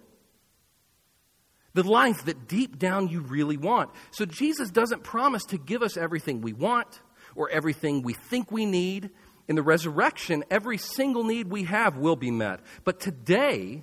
The 1.74 1.82
life 1.82 2.24
that 2.24 2.48
deep 2.48 2.78
down 2.78 3.08
you 3.08 3.20
really 3.20 3.56
want. 3.56 3.90
So 4.10 4.24
Jesus 4.24 4.70
doesn't 4.70 5.04
promise 5.04 5.44
to 5.46 5.58
give 5.58 5.82
us 5.82 5.96
everything 5.96 6.40
we 6.40 6.52
want 6.52 7.00
or 7.34 7.50
everything 7.50 8.02
we 8.02 8.14
think 8.14 8.50
we 8.50 8.66
need. 8.66 9.10
In 9.46 9.56
the 9.56 9.62
resurrection, 9.62 10.44
every 10.50 10.76
single 10.76 11.24
need 11.24 11.48
we 11.48 11.64
have 11.64 11.96
will 11.96 12.16
be 12.16 12.30
met. 12.30 12.60
But 12.84 13.00
today, 13.00 13.82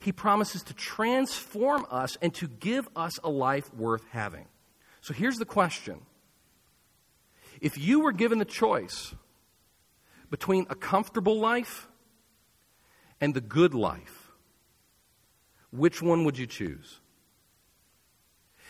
he 0.00 0.12
promises 0.12 0.62
to 0.64 0.74
transform 0.74 1.86
us 1.90 2.16
and 2.22 2.34
to 2.34 2.48
give 2.48 2.88
us 2.96 3.18
a 3.22 3.30
life 3.30 3.72
worth 3.74 4.04
having. 4.10 4.46
So 5.00 5.14
here's 5.14 5.36
the 5.36 5.44
question 5.44 6.00
If 7.60 7.78
you 7.78 8.00
were 8.00 8.12
given 8.12 8.38
the 8.38 8.44
choice 8.44 9.14
between 10.30 10.66
a 10.70 10.74
comfortable 10.74 11.38
life 11.38 11.88
and 13.20 13.34
the 13.34 13.40
good 13.40 13.74
life, 13.74 14.19
which 15.70 16.02
one 16.02 16.24
would 16.24 16.38
you 16.38 16.46
choose? 16.46 17.00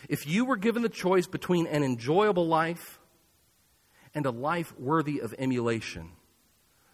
If 0.09 0.27
you 0.27 0.45
were 0.45 0.57
given 0.57 0.83
the 0.83 0.89
choice 0.89 1.27
between 1.27 1.67
an 1.67 1.83
enjoyable 1.83 2.47
life 2.47 2.99
and 4.15 4.27
a 4.27 4.31
life 4.31 4.73
worthy 4.79 5.21
of 5.21 5.35
emulation, 5.39 6.11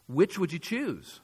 which 0.09 0.39
would 0.39 0.53
you 0.53 0.59
choose? 0.59 1.21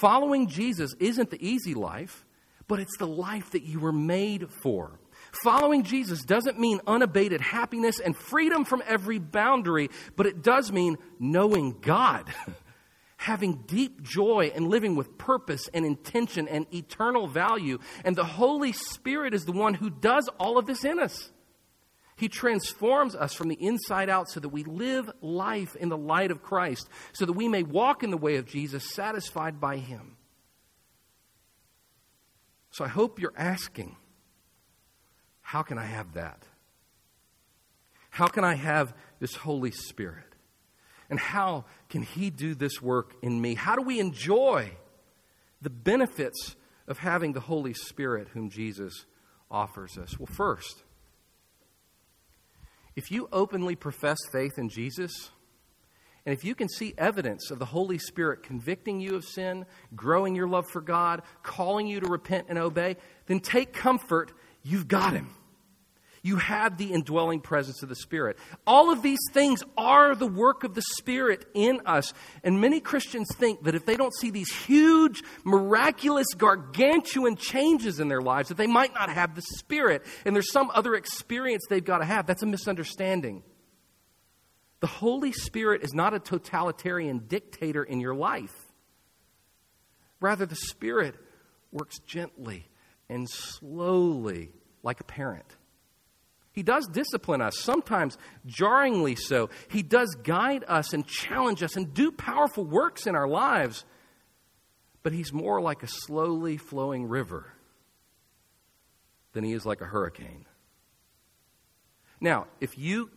Following 0.00 0.48
Jesus 0.48 0.94
isn't 0.98 1.30
the 1.30 1.46
easy 1.46 1.74
life, 1.74 2.24
but 2.68 2.78
it's 2.78 2.96
the 2.98 3.06
life 3.06 3.50
that 3.50 3.64
you 3.64 3.80
were 3.80 3.92
made 3.92 4.48
for. 4.62 5.00
Following 5.42 5.82
Jesus 5.82 6.22
doesn't 6.22 6.58
mean 6.58 6.80
unabated 6.86 7.40
happiness 7.40 8.00
and 8.00 8.16
freedom 8.16 8.64
from 8.64 8.82
every 8.86 9.18
boundary, 9.18 9.90
but 10.16 10.26
it 10.26 10.42
does 10.42 10.70
mean 10.72 10.96
knowing 11.18 11.76
God, 11.80 12.32
having 13.20 13.52
deep 13.66 14.00
joy 14.00 14.50
and 14.54 14.68
living 14.68 14.96
with 14.96 15.18
purpose 15.18 15.68
and 15.74 15.84
intention 15.84 16.48
and 16.48 16.66
eternal 16.74 17.26
value. 17.26 17.78
And 18.02 18.16
the 18.16 18.24
Holy 18.24 18.72
Spirit 18.72 19.34
is 19.34 19.44
the 19.44 19.52
one 19.52 19.74
who 19.74 19.90
does 19.90 20.26
all 20.38 20.56
of 20.56 20.64
this 20.64 20.86
in 20.86 20.98
us. 20.98 21.30
He 22.16 22.28
transforms 22.28 23.14
us 23.14 23.34
from 23.34 23.48
the 23.48 23.62
inside 23.62 24.08
out 24.08 24.30
so 24.30 24.40
that 24.40 24.48
we 24.48 24.64
live 24.64 25.10
life 25.20 25.76
in 25.76 25.90
the 25.90 25.98
light 25.98 26.30
of 26.30 26.42
Christ, 26.42 26.88
so 27.12 27.26
that 27.26 27.34
we 27.34 27.46
may 27.46 27.62
walk 27.62 28.02
in 28.02 28.10
the 28.10 28.16
way 28.16 28.36
of 28.36 28.46
Jesus, 28.46 28.90
satisfied 28.94 29.60
by 29.60 29.76
Him. 29.76 30.16
So 32.70 32.86
I 32.86 32.88
hope 32.88 33.20
you're 33.20 33.34
asking, 33.36 33.96
how 35.42 35.60
can 35.60 35.76
I 35.76 35.84
have 35.84 36.14
that? 36.14 36.42
How 38.08 38.28
can 38.28 38.44
I 38.44 38.54
have 38.54 38.94
this 39.18 39.34
Holy 39.34 39.72
Spirit? 39.72 40.24
And 41.10 41.18
how 41.18 41.66
can 41.90 42.02
He 42.02 42.30
do 42.30 42.54
this 42.54 42.80
work 42.80 43.14
in 43.20 43.40
me? 43.40 43.54
How 43.54 43.76
do 43.76 43.82
we 43.82 44.00
enjoy 44.00 44.70
the 45.60 45.70
benefits 45.70 46.56
of 46.88 46.98
having 46.98 47.32
the 47.32 47.40
Holy 47.40 47.74
Spirit 47.74 48.28
whom 48.28 48.48
Jesus 48.48 49.04
offers 49.50 49.98
us? 49.98 50.18
Well, 50.18 50.26
first, 50.26 50.84
if 52.96 53.10
you 53.10 53.28
openly 53.32 53.76
profess 53.76 54.18
faith 54.32 54.58
in 54.58 54.68
Jesus, 54.68 55.30
and 56.26 56.32
if 56.32 56.44
you 56.44 56.54
can 56.54 56.68
see 56.68 56.94
evidence 56.98 57.50
of 57.50 57.58
the 57.58 57.64
Holy 57.64 57.98
Spirit 57.98 58.42
convicting 58.42 59.00
you 59.00 59.16
of 59.16 59.24
sin, 59.24 59.66
growing 59.96 60.34
your 60.34 60.48
love 60.48 60.66
for 60.70 60.80
God, 60.80 61.22
calling 61.42 61.86
you 61.86 62.00
to 62.00 62.08
repent 62.08 62.46
and 62.48 62.58
obey, 62.58 62.96
then 63.26 63.40
take 63.40 63.72
comfort, 63.72 64.32
you've 64.62 64.88
got 64.88 65.14
Him. 65.14 65.30
You 66.22 66.36
have 66.36 66.76
the 66.76 66.92
indwelling 66.92 67.40
presence 67.40 67.82
of 67.82 67.88
the 67.88 67.96
Spirit. 67.96 68.36
All 68.66 68.92
of 68.92 69.00
these 69.00 69.20
things 69.32 69.62
are 69.78 70.14
the 70.14 70.26
work 70.26 70.64
of 70.64 70.74
the 70.74 70.82
Spirit 70.82 71.46
in 71.54 71.80
us. 71.86 72.12
And 72.44 72.60
many 72.60 72.80
Christians 72.80 73.28
think 73.34 73.64
that 73.64 73.74
if 73.74 73.86
they 73.86 73.96
don't 73.96 74.14
see 74.14 74.30
these 74.30 74.52
huge, 74.52 75.22
miraculous, 75.44 76.26
gargantuan 76.36 77.36
changes 77.36 78.00
in 78.00 78.08
their 78.08 78.20
lives, 78.20 78.48
that 78.48 78.58
they 78.58 78.66
might 78.66 78.92
not 78.92 79.08
have 79.08 79.34
the 79.34 79.42
Spirit 79.42 80.04
and 80.26 80.34
there's 80.34 80.52
some 80.52 80.70
other 80.74 80.94
experience 80.94 81.64
they've 81.68 81.84
got 81.84 81.98
to 81.98 82.04
have. 82.04 82.26
That's 82.26 82.42
a 82.42 82.46
misunderstanding. 82.46 83.42
The 84.80 84.86
Holy 84.86 85.32
Spirit 85.32 85.82
is 85.82 85.94
not 85.94 86.12
a 86.12 86.18
totalitarian 86.18 87.24
dictator 87.28 87.82
in 87.82 88.00
your 88.00 88.14
life. 88.14 88.54
Rather, 90.20 90.44
the 90.44 90.56
Spirit 90.56 91.14
works 91.72 91.98
gently 92.00 92.68
and 93.08 93.28
slowly 93.28 94.50
like 94.82 95.00
a 95.00 95.04
parent. 95.04 95.56
He 96.52 96.62
does 96.62 96.86
discipline 96.88 97.40
us, 97.40 97.58
sometimes 97.58 98.18
jarringly 98.44 99.14
so. 99.14 99.50
He 99.68 99.82
does 99.82 100.16
guide 100.22 100.64
us 100.66 100.92
and 100.92 101.06
challenge 101.06 101.62
us 101.62 101.76
and 101.76 101.94
do 101.94 102.10
powerful 102.10 102.64
works 102.64 103.06
in 103.06 103.14
our 103.14 103.28
lives. 103.28 103.84
But 105.02 105.12
he's 105.12 105.32
more 105.32 105.60
like 105.60 105.82
a 105.82 105.86
slowly 105.86 106.56
flowing 106.56 107.06
river 107.06 107.52
than 109.32 109.44
he 109.44 109.52
is 109.52 109.64
like 109.64 109.80
a 109.80 109.86
hurricane. 109.86 110.44
Now, 112.20 112.48
if 112.60 112.76
you 112.76 113.10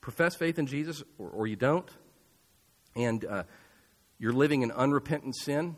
profess 0.00 0.36
faith 0.36 0.58
in 0.58 0.66
Jesus 0.66 1.02
or, 1.18 1.30
or 1.30 1.46
you 1.46 1.56
don't, 1.56 1.90
and 2.94 3.24
uh, 3.24 3.42
you're 4.18 4.32
living 4.32 4.62
in 4.62 4.70
unrepentant 4.70 5.34
sin, 5.36 5.76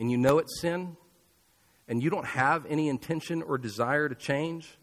and 0.00 0.10
you 0.10 0.16
know 0.16 0.38
it's 0.38 0.60
sin, 0.60 0.96
and 1.86 2.02
you 2.02 2.10
don't 2.10 2.26
have 2.26 2.66
any 2.66 2.88
intention 2.88 3.42
or 3.42 3.58
desire 3.58 4.08
to 4.08 4.14
change, 4.14 4.78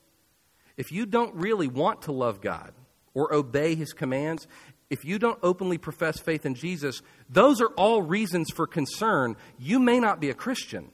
if 0.77 0.91
you 0.91 1.05
don't 1.05 1.35
really 1.35 1.67
want 1.67 2.03
to 2.03 2.11
love 2.11 2.39
God 2.39 2.71
or 3.13 3.33
obey 3.33 3.75
His 3.75 3.93
commands, 3.93 4.47
if 4.89 5.03
you 5.03 5.19
don't 5.19 5.39
openly 5.43 5.77
profess 5.77 6.19
faith 6.19 6.45
in 6.45 6.55
Jesus, 6.55 7.01
those 7.29 7.59
are 7.59 7.69
all 7.75 8.01
reasons 8.01 8.49
for 8.55 8.67
concern. 8.67 9.35
You 9.57 9.79
may 9.79 9.99
not 9.99 10.21
be 10.21 10.29
a 10.29 10.33
Christian. 10.33 10.91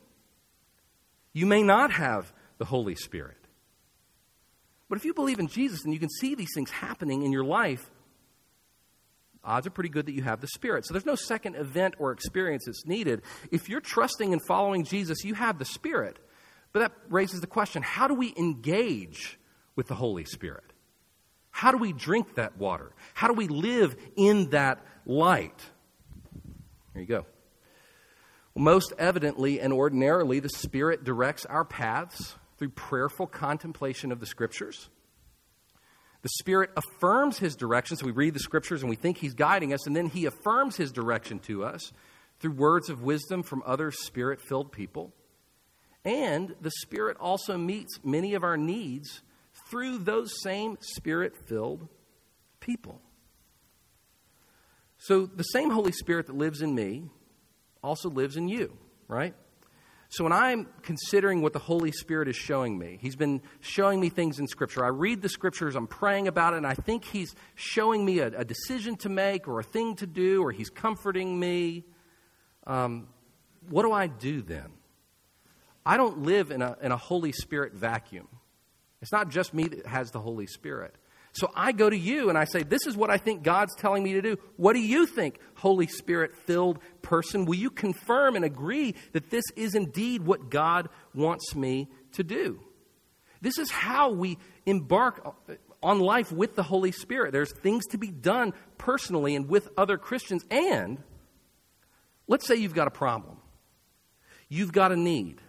You 1.33 1.45
may 1.45 1.61
not 1.61 1.91
have 1.91 2.33
the 2.57 2.65
Holy 2.65 2.95
Spirit. 2.95 3.37
But 4.89 4.97
if 4.97 5.05
you 5.05 5.13
believe 5.13 5.39
in 5.39 5.47
Jesus 5.47 5.83
and 5.83 5.93
you 5.93 5.99
can 5.99 6.09
see 6.09 6.35
these 6.35 6.53
things 6.53 6.69
happening 6.69 7.23
in 7.23 7.31
your 7.31 7.43
life, 7.43 7.89
odds 9.43 9.67
are 9.67 9.71
pretty 9.71 9.89
good 9.89 10.05
that 10.05 10.13
you 10.13 10.23
have 10.23 10.39
the 10.39 10.47
Spirit. 10.47 10.85
So 10.85 10.93
there's 10.93 11.05
no 11.05 11.15
second 11.15 11.55
event 11.55 11.95
or 11.99 12.11
experience 12.11 12.63
that's 12.65 12.85
needed. 12.85 13.21
If 13.51 13.69
you're 13.69 13.81
trusting 13.81 14.31
and 14.31 14.41
following 14.47 14.85
Jesus, 14.85 15.23
you 15.23 15.33
have 15.33 15.59
the 15.59 15.65
Spirit. 15.65 16.17
But 16.71 16.79
that 16.79 16.91
raises 17.09 17.41
the 17.41 17.47
question 17.47 17.83
how 17.83 18.07
do 18.07 18.13
we 18.13 18.33
engage 18.37 19.39
with 19.75 19.87
the 19.87 19.95
Holy 19.95 20.25
Spirit? 20.25 20.63
How 21.51 21.71
do 21.71 21.77
we 21.77 21.93
drink 21.93 22.35
that 22.35 22.57
water? 22.57 22.91
How 23.13 23.27
do 23.27 23.33
we 23.33 23.47
live 23.47 23.95
in 24.15 24.49
that 24.49 24.83
light? 25.05 25.59
There 26.93 27.01
you 27.01 27.07
go. 27.07 27.25
Most 28.55 28.93
evidently 28.99 29.59
and 29.59 29.73
ordinarily, 29.73 30.39
the 30.39 30.49
Spirit 30.49 31.03
directs 31.03 31.45
our 31.45 31.65
paths 31.65 32.35
through 32.57 32.69
prayerful 32.69 33.27
contemplation 33.27 34.11
of 34.11 34.19
the 34.19 34.25
Scriptures. 34.25 34.89
The 36.21 36.29
Spirit 36.39 36.71
affirms 36.77 37.37
His 37.37 37.55
direction. 37.55 37.97
So 37.97 38.05
we 38.05 38.11
read 38.11 38.33
the 38.33 38.39
Scriptures 38.39 38.81
and 38.81 38.89
we 38.89 38.95
think 38.95 39.17
He's 39.17 39.33
guiding 39.33 39.73
us, 39.73 39.85
and 39.87 39.95
then 39.95 40.07
He 40.07 40.25
affirms 40.25 40.75
His 40.75 40.91
direction 40.91 41.39
to 41.39 41.63
us 41.63 41.91
through 42.39 42.51
words 42.51 42.89
of 42.89 43.01
wisdom 43.01 43.43
from 43.43 43.63
other 43.65 43.91
Spirit 43.91 44.39
filled 44.41 44.71
people. 44.71 45.13
And 46.05 46.55
the 46.61 46.71
Spirit 46.81 47.17
also 47.19 47.57
meets 47.57 47.99
many 48.03 48.33
of 48.33 48.43
our 48.43 48.57
needs 48.57 49.21
through 49.73 49.97
those 49.97 50.31
same 50.43 50.77
spirit 50.81 51.35
filled 51.35 51.87
people. 52.59 53.01
So 54.99 55.25
the 55.25 55.41
same 55.41 55.71
Holy 55.71 55.91
Spirit 55.91 56.27
that 56.27 56.37
lives 56.37 56.61
in 56.61 56.75
me 56.75 57.09
also 57.81 58.07
lives 58.07 58.37
in 58.37 58.47
you, 58.47 58.77
right? 59.07 59.33
So 60.09 60.23
when 60.25 60.31
I'm 60.31 60.67
considering 60.83 61.41
what 61.41 61.53
the 61.53 61.59
Holy 61.59 61.91
Spirit 61.91 62.27
is 62.27 62.35
showing 62.35 62.77
me, 62.77 62.99
He's 63.01 63.15
been 63.15 63.41
showing 63.61 63.99
me 63.99 64.09
things 64.09 64.37
in 64.37 64.47
Scripture. 64.47 64.85
I 64.85 64.89
read 64.89 65.23
the 65.23 65.27
Scriptures, 65.27 65.75
I'm 65.75 65.87
praying 65.87 66.27
about 66.27 66.53
it, 66.53 66.57
and 66.57 66.67
I 66.67 66.75
think 66.75 67.03
He's 67.03 67.33
showing 67.55 68.05
me 68.05 68.19
a, 68.19 68.27
a 68.27 68.45
decision 68.45 68.95
to 68.97 69.09
make 69.09 69.47
or 69.47 69.59
a 69.59 69.63
thing 69.63 69.95
to 69.95 70.05
do, 70.05 70.43
or 70.43 70.51
He's 70.51 70.69
comforting 70.69 71.39
me. 71.39 71.83
Um, 72.67 73.07
what 73.71 73.81
do 73.81 73.91
I 73.91 74.05
do 74.05 74.43
then? 74.43 74.67
I 75.83 75.97
don't 75.97 76.19
live 76.19 76.51
in 76.51 76.61
a, 76.61 76.77
in 76.79 76.91
a 76.91 76.97
Holy 76.97 77.31
Spirit 77.31 77.73
vacuum. 77.73 78.27
It's 79.03 79.11
not 79.11 79.27
just 79.27 79.53
me 79.53 79.67
that 79.67 79.85
has 79.85 80.11
the 80.11 80.21
Holy 80.21 80.47
Spirit. 80.47 80.95
So 81.33 81.51
I 81.53 81.73
go 81.73 81.89
to 81.89 81.97
you 81.97 82.29
and 82.29 82.37
I 82.37 82.45
say, 82.45 82.63
This 82.63 82.87
is 82.87 82.95
what 82.95 83.09
I 83.09 83.17
think 83.17 83.43
God's 83.43 83.75
telling 83.75 84.01
me 84.01 84.13
to 84.13 84.21
do. 84.21 84.37
What 84.55 84.73
do 84.73 84.79
you 84.79 85.05
think, 85.05 85.39
Holy 85.55 85.87
Spirit 85.87 86.37
filled 86.37 86.79
person? 87.01 87.43
Will 87.43 87.55
you 87.55 87.69
confirm 87.69 88.37
and 88.37 88.45
agree 88.45 88.95
that 89.11 89.29
this 89.29 89.43
is 89.57 89.75
indeed 89.75 90.25
what 90.25 90.49
God 90.49 90.87
wants 91.13 91.53
me 91.53 91.89
to 92.13 92.23
do? 92.23 92.61
This 93.41 93.57
is 93.57 93.69
how 93.69 94.13
we 94.13 94.37
embark 94.65 95.35
on 95.81 95.99
life 95.99 96.31
with 96.31 96.55
the 96.55 96.63
Holy 96.63 96.93
Spirit. 96.93 97.33
There's 97.33 97.51
things 97.51 97.85
to 97.87 97.97
be 97.97 98.07
done 98.07 98.53
personally 98.77 99.35
and 99.35 99.49
with 99.49 99.67
other 99.75 99.97
Christians. 99.97 100.45
And 100.49 100.97
let's 102.25 102.47
say 102.47 102.55
you've 102.55 102.73
got 102.73 102.87
a 102.87 102.91
problem, 102.91 103.35
you've 104.47 104.71
got 104.71 104.93
a 104.93 104.95
need. 104.95 105.41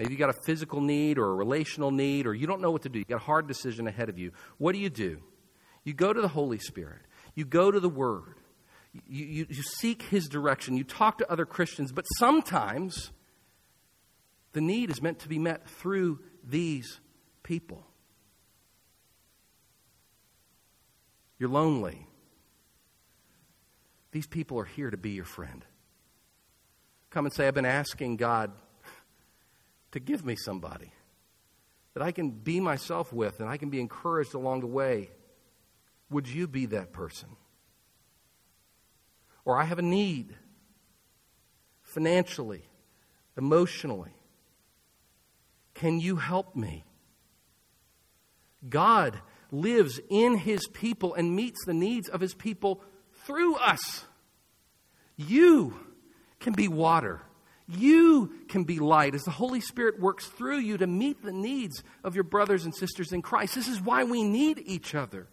Maybe 0.00 0.14
you 0.14 0.18
got 0.18 0.30
a 0.30 0.40
physical 0.46 0.80
need 0.80 1.18
or 1.18 1.30
a 1.30 1.34
relational 1.34 1.90
need, 1.90 2.26
or 2.26 2.32
you 2.32 2.46
don't 2.46 2.62
know 2.62 2.70
what 2.70 2.80
to 2.84 2.88
do. 2.88 3.00
You 3.00 3.04
got 3.04 3.16
a 3.16 3.18
hard 3.18 3.46
decision 3.46 3.86
ahead 3.86 4.08
of 4.08 4.18
you. 4.18 4.32
What 4.56 4.72
do 4.72 4.78
you 4.78 4.88
do? 4.88 5.20
You 5.84 5.92
go 5.92 6.10
to 6.10 6.22
the 6.22 6.28
Holy 6.28 6.58
Spirit, 6.58 7.02
you 7.34 7.44
go 7.44 7.70
to 7.70 7.78
the 7.78 7.88
Word, 7.90 8.36
you, 9.06 9.26
you, 9.26 9.46
you 9.50 9.62
seek 9.62 10.00
His 10.04 10.26
direction, 10.26 10.78
you 10.78 10.84
talk 10.84 11.18
to 11.18 11.30
other 11.30 11.44
Christians, 11.44 11.92
but 11.92 12.06
sometimes 12.16 13.10
the 14.54 14.62
need 14.62 14.88
is 14.88 15.02
meant 15.02 15.18
to 15.18 15.28
be 15.28 15.38
met 15.38 15.68
through 15.68 16.20
these 16.42 16.98
people. 17.42 17.86
You're 21.38 21.50
lonely. 21.50 22.06
These 24.12 24.28
people 24.28 24.58
are 24.60 24.64
here 24.64 24.88
to 24.88 24.96
be 24.96 25.10
your 25.10 25.26
friend. 25.26 25.62
Come 27.10 27.26
and 27.26 27.34
say, 27.34 27.46
I've 27.46 27.54
been 27.54 27.66
asking 27.66 28.16
God 28.16 28.50
to 29.92 30.00
give 30.00 30.24
me 30.24 30.36
somebody 30.36 30.92
that 31.94 32.02
I 32.02 32.12
can 32.12 32.30
be 32.30 32.60
myself 32.60 33.12
with 33.12 33.40
and 33.40 33.48
I 33.48 33.56
can 33.56 33.70
be 33.70 33.80
encouraged 33.80 34.34
along 34.34 34.60
the 34.60 34.66
way. 34.66 35.10
Would 36.10 36.28
you 36.28 36.46
be 36.46 36.66
that 36.66 36.92
person? 36.92 37.28
Or 39.44 39.58
I 39.58 39.64
have 39.64 39.78
a 39.78 39.82
need 39.82 40.34
financially, 41.82 42.68
emotionally. 43.36 44.14
Can 45.74 45.98
you 45.98 46.16
help 46.16 46.54
me? 46.54 46.84
God 48.68 49.20
lives 49.50 50.00
in 50.08 50.36
his 50.36 50.66
people 50.68 51.14
and 51.14 51.34
meets 51.34 51.64
the 51.64 51.74
needs 51.74 52.08
of 52.08 52.20
his 52.20 52.34
people 52.34 52.82
through 53.24 53.56
us. 53.56 54.04
You 55.16 55.74
can 56.38 56.52
be 56.52 56.68
water. 56.68 57.22
You 57.70 58.32
can 58.48 58.64
be 58.64 58.78
light 58.78 59.14
as 59.14 59.22
the 59.22 59.30
Holy 59.30 59.60
Spirit 59.60 60.00
works 60.00 60.26
through 60.26 60.58
you 60.58 60.78
to 60.78 60.86
meet 60.86 61.22
the 61.22 61.32
needs 61.32 61.82
of 62.02 62.14
your 62.14 62.24
brothers 62.24 62.64
and 62.64 62.74
sisters 62.74 63.12
in 63.12 63.22
Christ. 63.22 63.54
This 63.54 63.68
is 63.68 63.80
why 63.80 64.04
we 64.04 64.22
need 64.22 64.62
each 64.66 64.94
other. 64.94 65.28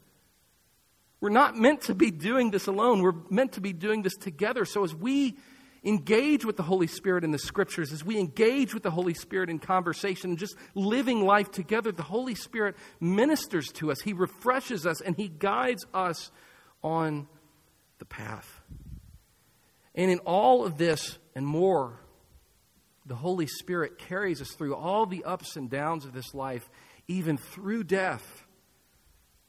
We're 1.19 1.29
not 1.29 1.57
meant 1.57 1.81
to 1.83 1.95
be 1.95 2.11
doing 2.11 2.51
this 2.51 2.67
alone. 2.67 3.01
We're 3.01 3.15
meant 3.29 3.53
to 3.53 3.61
be 3.61 3.73
doing 3.73 4.03
this 4.03 4.15
together. 4.15 4.65
So 4.65 4.83
as 4.83 4.93
we 4.93 5.35
engage 5.83 6.45
with 6.45 6.57
the 6.57 6.63
Holy 6.63 6.87
Spirit 6.87 7.23
in 7.23 7.31
the 7.31 7.39
scriptures, 7.39 7.91
as 7.91 8.03
we 8.03 8.19
engage 8.19 8.73
with 8.73 8.83
the 8.83 8.91
Holy 8.91 9.13
Spirit 9.13 9.49
in 9.49 9.57
conversation 9.57 10.37
just 10.37 10.55
living 10.75 11.25
life 11.25 11.49
together, 11.51 11.91
the 11.91 12.03
Holy 12.03 12.35
Spirit 12.35 12.75
ministers 12.99 13.67
to 13.73 13.91
us. 13.91 14.01
He 14.01 14.13
refreshes 14.13 14.85
us 14.85 15.01
and 15.01 15.15
He 15.15 15.27
guides 15.27 15.85
us 15.93 16.31
on 16.83 17.27
the 17.99 18.05
path. 18.05 18.61
And 19.95 20.11
in 20.11 20.19
all 20.19 20.65
of 20.65 20.77
this 20.77 21.17
and 21.33 21.45
more, 21.45 21.99
the 23.07 23.15
Holy 23.15 23.47
Spirit 23.47 23.97
carries 23.97 24.41
us 24.41 24.51
through 24.51 24.75
all 24.75 25.05
the 25.05 25.23
ups 25.23 25.55
and 25.55 25.69
downs 25.69 26.05
of 26.05 26.13
this 26.13 26.33
life, 26.33 26.69
even 27.07 27.37
through 27.37 27.85
death 27.85 28.43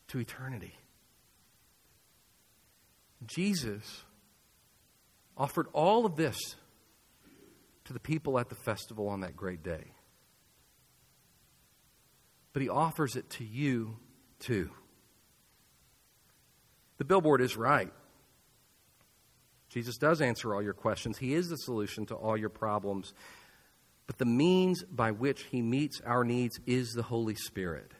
to 0.08 0.18
eternity. 0.18 0.74
Jesus 3.26 4.04
offered 5.36 5.66
all 5.72 6.06
of 6.06 6.16
this 6.16 6.38
to 7.84 7.92
the 7.92 8.00
people 8.00 8.38
at 8.38 8.48
the 8.48 8.54
festival 8.54 9.08
on 9.08 9.20
that 9.20 9.36
great 9.36 9.62
day. 9.62 9.92
But 12.52 12.62
he 12.62 12.68
offers 12.68 13.16
it 13.16 13.28
to 13.30 13.44
you 13.44 13.96
too. 14.38 14.70
The 16.98 17.04
billboard 17.04 17.40
is 17.40 17.56
right. 17.56 17.92
Jesus 19.68 19.98
does 19.98 20.20
answer 20.20 20.54
all 20.54 20.62
your 20.62 20.72
questions. 20.72 21.18
He 21.18 21.34
is 21.34 21.48
the 21.48 21.56
solution 21.56 22.06
to 22.06 22.14
all 22.14 22.36
your 22.36 22.48
problems. 22.48 23.12
But 24.08 24.18
the 24.18 24.24
means 24.24 24.82
by 24.84 25.12
which 25.12 25.44
He 25.44 25.62
meets 25.62 26.00
our 26.00 26.24
needs 26.24 26.58
is 26.66 26.92
the 26.94 27.04
Holy 27.04 27.36
Spirit. 27.36 27.92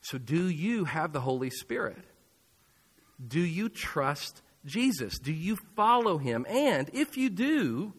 So, 0.00 0.18
do 0.18 0.48
you 0.48 0.86
have 0.86 1.12
the 1.12 1.20
Holy 1.20 1.50
Spirit? 1.50 2.02
Do 3.24 3.38
you 3.38 3.68
trust 3.68 4.40
Jesus? 4.64 5.18
Do 5.18 5.32
you 5.32 5.56
follow 5.76 6.16
Him? 6.16 6.46
And 6.48 6.88
if 6.94 7.18
you 7.18 7.28
do, 7.28 7.92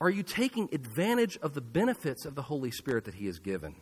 are 0.00 0.08
you 0.08 0.22
taking 0.22 0.68
advantage 0.72 1.36
of 1.42 1.54
the 1.54 1.60
benefits 1.60 2.24
of 2.24 2.36
the 2.36 2.42
Holy 2.42 2.70
Spirit 2.70 3.04
that 3.04 3.14
He 3.14 3.26
has 3.26 3.40
given? 3.40 3.74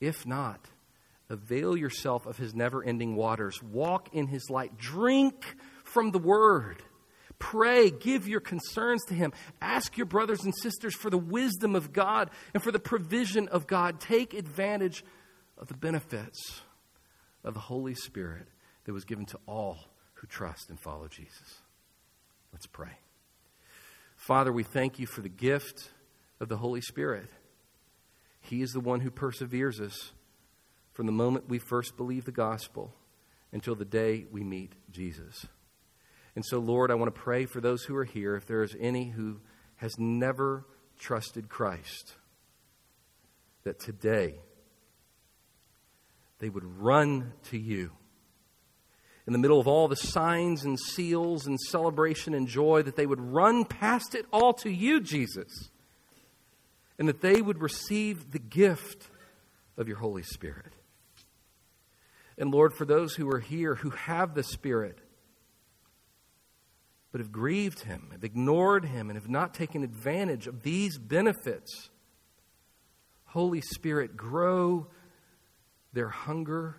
If 0.00 0.26
not, 0.26 0.68
avail 1.30 1.78
yourself 1.78 2.26
of 2.26 2.36
His 2.36 2.54
never 2.54 2.84
ending 2.84 3.16
waters. 3.16 3.62
Walk 3.62 4.10
in 4.12 4.26
His 4.26 4.50
light. 4.50 4.76
Drink 4.76 5.56
from 5.82 6.10
the 6.10 6.18
Word. 6.18 6.82
Pray, 7.44 7.90
give 7.90 8.26
your 8.26 8.40
concerns 8.40 9.04
to 9.04 9.14
Him. 9.14 9.34
Ask 9.60 9.98
your 9.98 10.06
brothers 10.06 10.44
and 10.44 10.54
sisters 10.62 10.96
for 10.96 11.10
the 11.10 11.18
wisdom 11.18 11.76
of 11.76 11.92
God 11.92 12.30
and 12.54 12.62
for 12.62 12.72
the 12.72 12.78
provision 12.78 13.48
of 13.48 13.66
God. 13.66 14.00
Take 14.00 14.32
advantage 14.32 15.04
of 15.58 15.68
the 15.68 15.74
benefits 15.74 16.62
of 17.44 17.52
the 17.52 17.60
Holy 17.60 17.94
Spirit 17.94 18.48
that 18.86 18.94
was 18.94 19.04
given 19.04 19.26
to 19.26 19.38
all 19.46 19.76
who 20.14 20.26
trust 20.26 20.70
and 20.70 20.80
follow 20.80 21.06
Jesus. 21.06 21.60
Let's 22.50 22.66
pray. 22.66 22.96
Father, 24.16 24.50
we 24.50 24.62
thank 24.62 24.98
you 24.98 25.06
for 25.06 25.20
the 25.20 25.28
gift 25.28 25.90
of 26.40 26.48
the 26.48 26.56
Holy 26.56 26.80
Spirit. 26.80 27.28
He 28.40 28.62
is 28.62 28.70
the 28.70 28.80
one 28.80 29.00
who 29.00 29.10
perseveres 29.10 29.82
us 29.82 30.12
from 30.94 31.04
the 31.04 31.12
moment 31.12 31.50
we 31.50 31.58
first 31.58 31.98
believe 31.98 32.24
the 32.24 32.32
gospel 32.32 32.94
until 33.52 33.74
the 33.74 33.84
day 33.84 34.24
we 34.32 34.42
meet 34.42 34.72
Jesus. 34.90 35.46
And 36.36 36.44
so, 36.44 36.58
Lord, 36.58 36.90
I 36.90 36.94
want 36.94 37.14
to 37.14 37.20
pray 37.20 37.46
for 37.46 37.60
those 37.60 37.84
who 37.84 37.96
are 37.96 38.04
here, 38.04 38.34
if 38.36 38.46
there 38.46 38.62
is 38.62 38.76
any 38.80 39.10
who 39.10 39.40
has 39.76 39.98
never 39.98 40.66
trusted 40.98 41.48
Christ, 41.48 42.14
that 43.62 43.78
today 43.78 44.36
they 46.38 46.48
would 46.48 46.64
run 46.64 47.32
to 47.50 47.58
you. 47.58 47.92
In 49.26 49.32
the 49.32 49.38
middle 49.38 49.58
of 49.58 49.66
all 49.66 49.88
the 49.88 49.96
signs 49.96 50.64
and 50.64 50.78
seals 50.78 51.46
and 51.46 51.58
celebration 51.58 52.34
and 52.34 52.46
joy, 52.46 52.82
that 52.82 52.96
they 52.96 53.06
would 53.06 53.20
run 53.20 53.64
past 53.64 54.14
it 54.14 54.26
all 54.32 54.52
to 54.54 54.70
you, 54.70 55.00
Jesus, 55.00 55.70
and 56.98 57.08
that 57.08 57.22
they 57.22 57.40
would 57.40 57.62
receive 57.62 58.32
the 58.32 58.38
gift 58.38 59.08
of 59.76 59.88
your 59.88 59.96
Holy 59.96 60.22
Spirit. 60.22 60.72
And 62.36 62.50
Lord, 62.50 62.74
for 62.74 62.84
those 62.84 63.14
who 63.14 63.30
are 63.30 63.40
here 63.40 63.76
who 63.76 63.90
have 63.90 64.34
the 64.34 64.42
Spirit, 64.42 64.98
but 67.14 67.20
have 67.20 67.30
grieved 67.30 67.84
him, 67.84 68.08
have 68.10 68.24
ignored 68.24 68.86
him, 68.86 69.08
and 69.08 69.16
have 69.16 69.28
not 69.28 69.54
taken 69.54 69.84
advantage 69.84 70.48
of 70.48 70.64
these 70.64 70.98
benefits. 70.98 71.90
Holy 73.26 73.60
Spirit, 73.60 74.16
grow 74.16 74.88
their 75.92 76.08
hunger, 76.08 76.74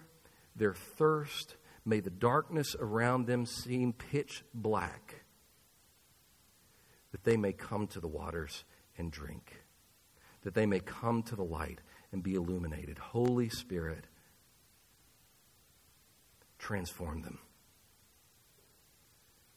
their 0.53 0.73
thirst. 0.73 1.55
May 1.85 2.01
the 2.01 2.09
darkness 2.09 2.75
around 2.77 3.27
them 3.27 3.45
seem 3.45 3.93
pitch 3.93 4.43
black, 4.53 5.23
that 7.13 7.23
they 7.23 7.37
may 7.37 7.53
come 7.53 7.87
to 7.87 8.01
the 8.01 8.09
waters 8.09 8.65
and 8.97 9.09
drink, 9.09 9.63
that 10.43 10.53
they 10.53 10.65
may 10.65 10.81
come 10.81 11.23
to 11.23 11.37
the 11.37 11.45
light 11.45 11.79
and 12.11 12.21
be 12.21 12.33
illuminated. 12.33 12.97
Holy 12.97 13.47
Spirit, 13.47 14.03
transform 16.59 17.21
them. 17.21 17.39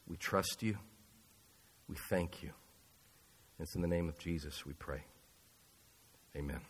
We 0.08 0.16
trust 0.16 0.62
you. 0.62 0.78
We 1.88 1.96
thank 2.08 2.42
you. 2.42 2.50
It's 3.60 3.74
in 3.74 3.82
the 3.82 3.88
name 3.88 4.08
of 4.08 4.18
Jesus 4.18 4.64
we 4.64 4.72
pray. 4.74 5.04
Amen. 6.36 6.60